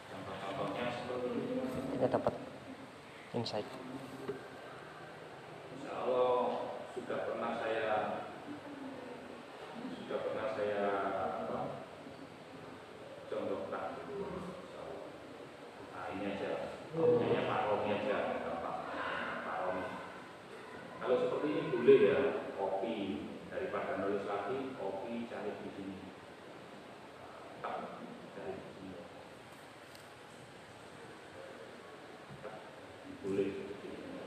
[0.10, 1.39] contoh-contohnya seperti
[2.04, 2.36] Kita dapat
[3.32, 3.64] insight.
[5.72, 8.20] Insya Allah sudah pernah saya
[10.04, 10.84] sudah pernah saya
[11.47, 11.60] apa,
[13.32, 15.08] contohkan Insya Allah.
[15.95, 18.18] nah ini aja kayaknya Pak Romi aja
[18.51, 18.76] Bapak
[19.47, 19.86] Pak Romi
[20.99, 22.20] kalau seperti ini boleh ya
[22.60, 22.95] kopi
[23.47, 25.97] daripada nulis lagi kopi cari di sini
[27.64, 27.95] tak
[28.36, 28.91] cari di sini
[32.43, 32.60] Tak,
[33.24, 34.20] boleh seperti ini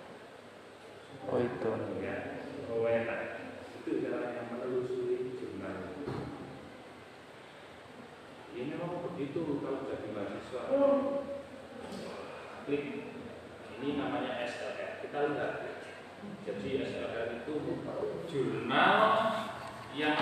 [1.74, 1.98] Itu.
[2.06, 2.16] ya
[3.82, 5.34] itu yang menelusuri
[9.60, 10.62] kalau jadi mahasiswa.
[12.66, 12.84] Klik.
[13.76, 15.52] Ini namanya SLR kita lihat.
[16.46, 17.54] Jadi SLR itu
[18.30, 18.98] jurnal
[19.94, 20.18] yang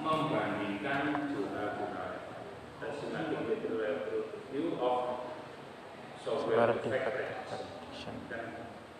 [0.00, 2.22] membandingkan jurnal-jurnal
[2.80, 5.28] Systematic Literature Review of
[6.24, 8.14] Software Software Defect Detection.
[8.28, 8.44] kan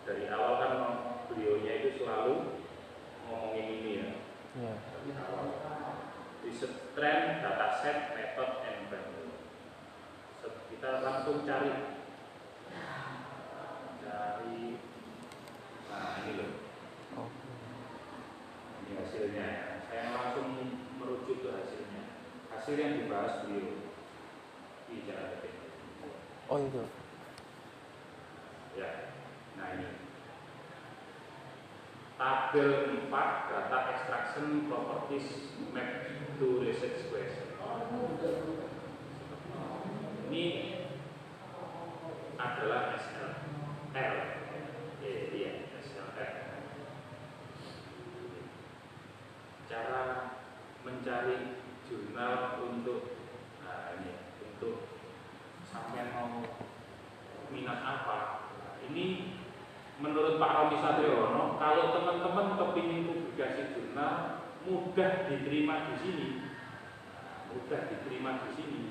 [0.05, 0.73] dari awal kan
[1.29, 2.61] beliaunya itu selalu
[3.25, 4.09] ngomongin ini ya
[4.55, 4.73] Iya.
[4.79, 5.45] dari awal
[6.45, 9.33] riset trend, dataset, method, and value.
[10.39, 11.73] So, kita langsung cari
[14.05, 14.77] cari
[15.89, 16.51] nah ini loh
[17.17, 17.29] Oh.
[18.93, 20.49] hasilnya saya langsung
[21.01, 22.03] merujuk ke hasilnya
[22.53, 23.81] hasil yang dibahas beliau
[24.85, 25.41] di cara
[26.55, 26.83] oh itu.
[28.79, 29.11] Ya.
[29.59, 29.87] Nah ini.
[32.15, 32.71] Tabel
[33.11, 36.07] 4 data extraction properties map
[36.39, 37.51] to research question.
[40.31, 40.45] Ini
[42.39, 44.15] adalah SLR
[45.03, 45.51] eh, iya
[49.65, 50.03] cara
[50.87, 53.15] mencari jurnal untuk
[53.63, 54.95] nah ini untuk
[55.75, 56.39] sampai mau
[57.51, 58.47] minat apa
[58.87, 59.35] ini
[59.99, 66.27] menurut Pak Romi Satriono kalau teman-teman kepingin publikasi jurnal mudah diterima di sini.
[67.53, 68.81] Mudah diterima di sini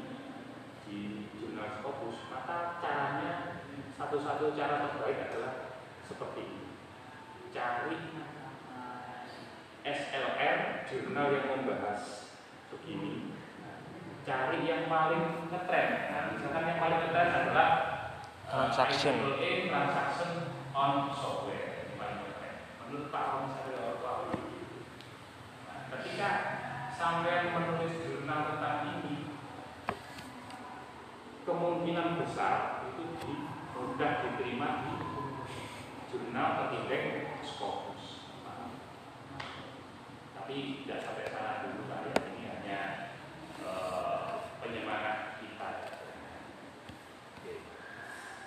[0.88, 0.98] di
[1.36, 2.16] jurnal Scopus.
[2.32, 3.60] Maka caranya
[4.00, 6.64] satu-satu cara terbaik adalah seperti ini.
[7.52, 7.98] Cari
[9.84, 12.32] SLR jurnal yang membahas
[12.72, 13.36] begini.
[14.24, 15.90] Cari yang paling ngetren.
[16.08, 17.68] Nah, misalkan yang paling ngetren adalah
[18.44, 19.16] Transaction.
[19.18, 23.94] uh, IEEE transaction on software paling ngetren menurut Pak Om saya
[25.70, 26.30] nah, ketika
[26.90, 29.30] sampai menulis jurnal tentang ini
[31.46, 33.06] kemungkinan besar itu
[33.94, 34.92] mudah diterima di
[36.10, 38.26] jurnal terindeks Scopus.
[40.34, 42.14] Tapi tidak sampai sana dulu lah ya.
[42.34, 42.80] Ini hanya
[43.62, 45.70] eh, penyemangat kita.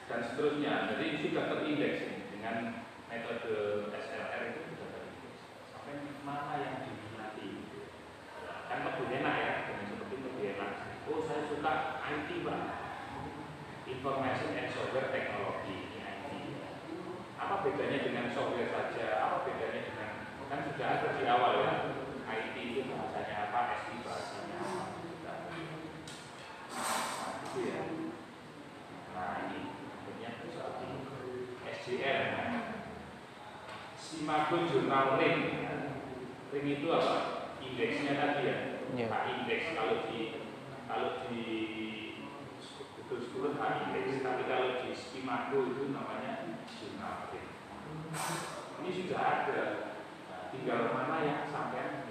[0.07, 2.16] Dan seterusnya jadi sudah terindeks ini.
[2.47, 2.79] Dengan
[3.11, 5.39] metode SLR itu sudah terindeks
[5.75, 7.67] sampai mana yang diminati
[8.71, 10.71] kan lebih enak ya dengan seperti lebih enak.
[11.11, 12.61] Oh saya suka IT pak
[13.83, 16.31] information and software technology ini IT
[17.35, 19.27] apa bedanya dengan software saja?
[19.27, 20.09] Apa bedanya dengan
[20.47, 21.71] kan sudah ada di awal ya
[22.31, 24.83] IT itu bahasanya apa SI bahasanya apa
[25.27, 25.35] nah
[27.43, 27.81] itu ya.
[29.11, 29.76] Nah ini
[31.87, 32.35] SJR
[33.95, 35.39] Simago Journal Ring
[36.51, 37.47] Ring itu apa?
[37.63, 38.57] Indeksnya tadi ya?
[38.91, 39.07] Iya.
[39.07, 40.43] H indeks kalau di
[40.83, 41.43] kalau di
[42.75, 44.19] Google Scholar H indeks.
[44.19, 47.47] Tapi kalau di Simago itu namanya Journal Ring
[48.83, 49.61] ini sudah ada.
[50.27, 52.03] Nah, tinggal mana yang sampai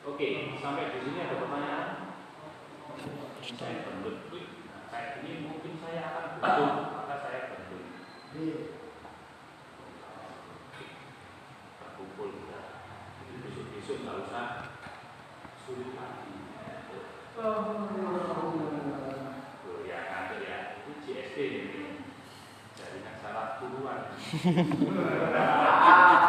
[0.00, 0.28] oke
[0.64, 1.88] sampai di sini ada pertanyaan?
[3.44, 4.25] Saya bentuk
[4.96, 7.84] kayak ini mungkin saya akan bentuk maka saya bentuk
[11.76, 12.80] terkumpul sudah
[13.20, 14.72] jadi besok besok nggak usah
[15.68, 16.32] sulit lagi.
[17.36, 17.76] Oh
[19.84, 20.80] ya ngantuk ya.
[20.80, 22.00] Itu GST ini.
[23.20, 24.16] Salah turuan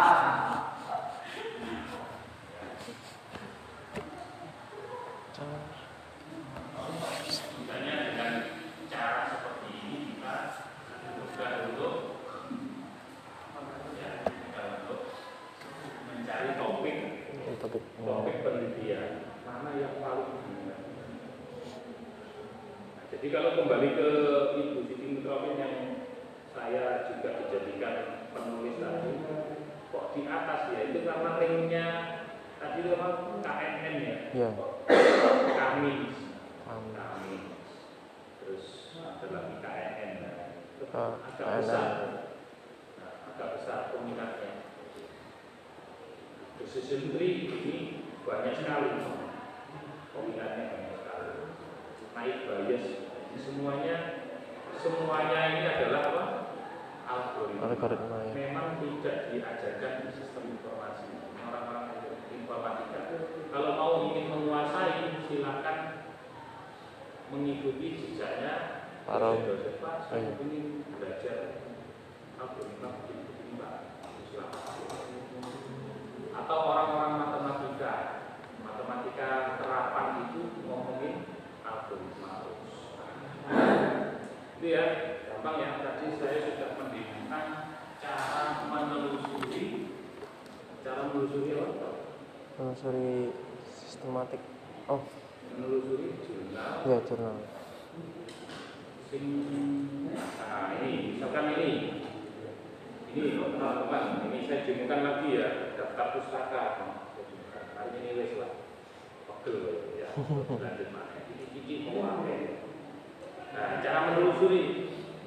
[113.58, 114.62] nah cara menelusuri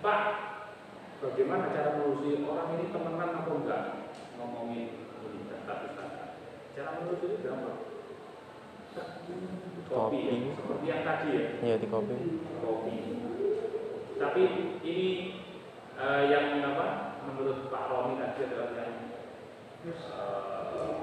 [0.05, 0.21] pak
[1.25, 3.83] bagaimana cara menelusuri orang ini temenan atau enggak
[4.39, 6.37] ngomongin ini pustaka.
[6.77, 7.79] Cara menulis itu gampang.
[9.91, 12.15] Kopi, ya, seperti yang tadi ya, Iya di kopi.
[12.63, 12.97] kopi.
[14.19, 14.43] Tapi
[14.87, 15.09] ini
[15.99, 17.19] eh, yang apa?
[17.27, 18.95] Menurut Pak Romi tadi adalah yang
[19.87, 20.95] eh,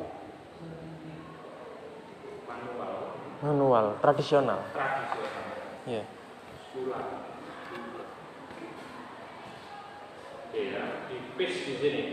[2.47, 2.93] manual,
[3.37, 4.65] Manual, tradisional.
[4.73, 6.01] tradisional,
[6.73, 7.05] sulap.
[10.47, 12.03] Oke ya, di paste di sini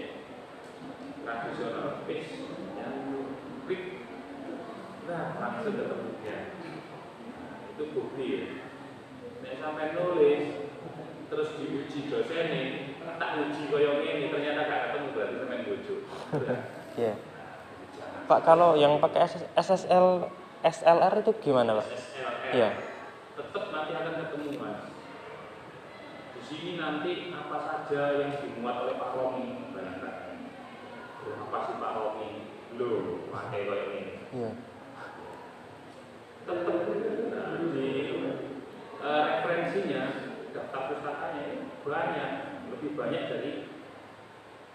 [1.25, 2.37] tradisional paste
[2.77, 2.89] ya.
[3.65, 3.83] Klik.
[5.09, 6.39] Nah, langsung ketemu ya.
[7.73, 8.45] Itu bukti ya.
[9.45, 10.45] Nek sampai nulis
[11.33, 12.49] terus diuji dosen
[13.05, 16.01] tak uji koyo ini ternyata gak ketemu berarti sampai bujuk.
[16.95, 17.19] Iya.
[18.31, 20.31] Pak kalau yang pakai SS SSL
[20.65, 21.87] SLR itu gimana Pak?
[21.93, 22.57] SLR.
[22.57, 22.69] Iya.
[23.37, 24.81] Tetap nanti akan ketemu mas.
[26.33, 30.41] Di sini nanti apa saja yang dimuat oleh Pak Romi bayangkan.
[31.21, 32.29] Apa sih Pak Romi?
[32.81, 32.91] Lo
[33.29, 34.15] pakai koyo ini.
[34.33, 34.51] Iya.
[36.49, 36.77] Tetap
[37.75, 37.89] di
[39.05, 40.03] eh, referensinya
[40.57, 42.31] daftar pustakanya ini banyak,
[42.73, 43.53] lebih banyak dari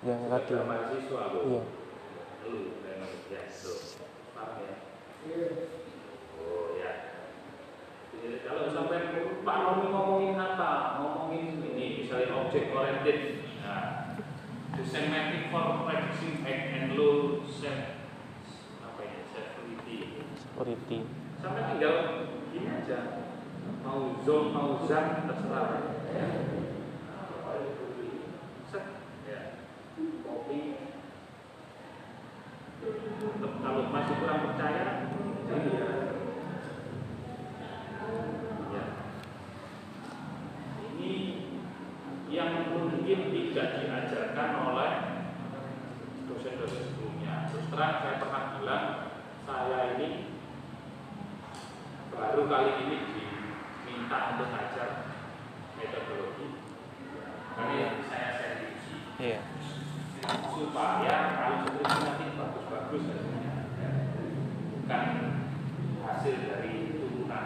[0.05, 0.53] Yang tadi.
[0.53, 1.43] mahasiswa loh.
[1.49, 1.61] Iya.
[2.45, 3.73] Lu memang ya itu.
[4.37, 4.88] Paham ya?
[5.19, 6.91] Oh ya.
[8.15, 9.11] Jadi kalau sampai
[9.43, 11.03] Pak Romi ngomongin apa?
[11.03, 13.43] Ngomongin ini misalnya object oriented.
[13.59, 14.15] Nah,
[14.79, 17.99] the semantic for practicing act and low self
[18.79, 20.23] apa ya security.
[20.39, 20.99] Security.
[21.43, 21.95] Sampai tinggal
[22.55, 22.99] gini aja.
[23.83, 25.99] Mau zoom, mau zam, terserah.
[26.15, 26.27] Ya.
[29.27, 29.39] Ya.
[30.23, 30.88] Kopi.
[33.39, 35.11] Kalau masih kurang percaya,
[35.49, 35.89] ini ya.
[38.73, 38.83] Ya.
[40.95, 41.13] Ini
[42.29, 44.91] yang mungkin tidak diajarkan oleh
[46.29, 47.49] dosen-dosen sebelumnya.
[47.49, 48.85] Terus terang saya pernah bilang,
[49.45, 50.09] saya ini
[52.09, 54.89] baru kali ini diminta untuk ngajar
[55.77, 56.47] metodologi.
[57.55, 59.39] Karena saya seriusi Iya.
[60.53, 61.68] supaya kalau
[62.89, 63.53] bagus-bagus hasilnya
[64.81, 65.05] bukan
[66.01, 67.45] hasil dari turunan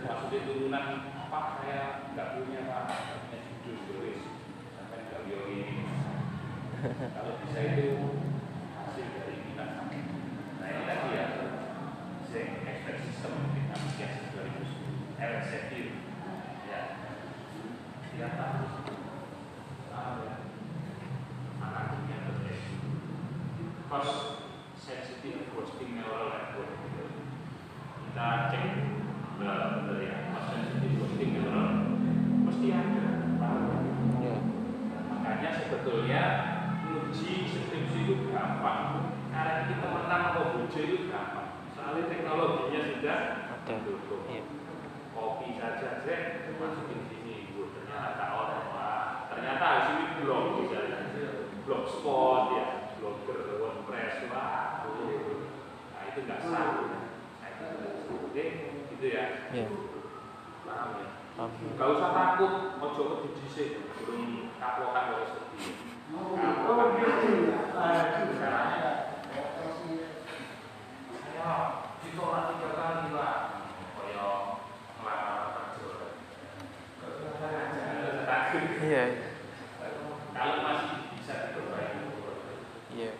[0.00, 0.84] maksudnya turunan
[1.28, 1.40] apa?
[1.60, 1.80] Saya
[2.16, 2.88] nggak punya pak.
[2.88, 4.20] Punya judul tulis
[4.72, 5.84] sampai nggak ini.
[6.88, 7.88] Kalau bisa itu
[8.80, 9.70] hasil dari minat
[10.56, 11.26] nah ini tadi ya
[12.24, 15.72] Zen Expert System di aplikasi 2010 LSFQ
[16.64, 16.80] ya
[18.08, 18.64] tiap tahun
[19.92, 20.34] tahu ya
[21.60, 22.72] anaknya terjadi
[23.92, 24.40] cost
[24.76, 27.04] sensitive boosting neural network gitu.
[28.06, 28.64] kita cek
[29.34, 29.58] benar
[29.98, 31.68] ya cost sensitive boosting neural
[32.46, 33.04] mesti ada
[34.16, 34.36] Iya.
[35.10, 36.22] makanya sebetulnya
[36.86, 43.18] uji skripsi itu gampang karena kita menang atau uji itu gampang soalnya teknologinya sudah
[43.58, 43.72] Ada.
[43.74, 44.42] mendukung Iya.
[45.12, 46.06] kopi saja Z
[46.56, 47.66] masukin sini Bu.
[47.74, 50.98] ternyata tak orang wah ternyata hasil ini blog misalnya
[51.66, 55.50] blogspot ya blogger wordpress wah tuh.
[55.92, 56.68] nah itu nggak sah
[57.42, 58.14] nah, itu nggak sah.
[58.24, 58.44] oke
[58.88, 59.66] gitu ya Iya.
[60.64, 61.52] paham ya Paham.
[61.76, 65.84] Gak usah takut, ojo wedi dhisik, belum kaplokan wae sedih.
[66.32, 66.96] Kaplokan
[71.36, 71.52] Ayo,
[72.00, 73.36] ditolak tiga kali, Pak.
[73.96, 74.28] Kaya
[74.96, 75.36] ngelamar
[75.76, 75.92] kerja.
[78.24, 78.64] Takut.
[78.80, 79.04] Iya.
[80.32, 80.90] Kalau masih
[81.20, 82.00] bisa diperbaiki.
[82.96, 83.12] Iya.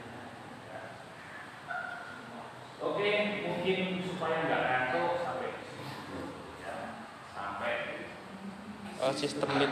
[2.76, 3.08] Oke,
[3.44, 6.20] mungkin supaya nggak ngantuk sampai di sini.
[6.60, 6.74] Ya,
[7.32, 7.74] sampai
[8.96, 9.65] Oh, sistem literatur review.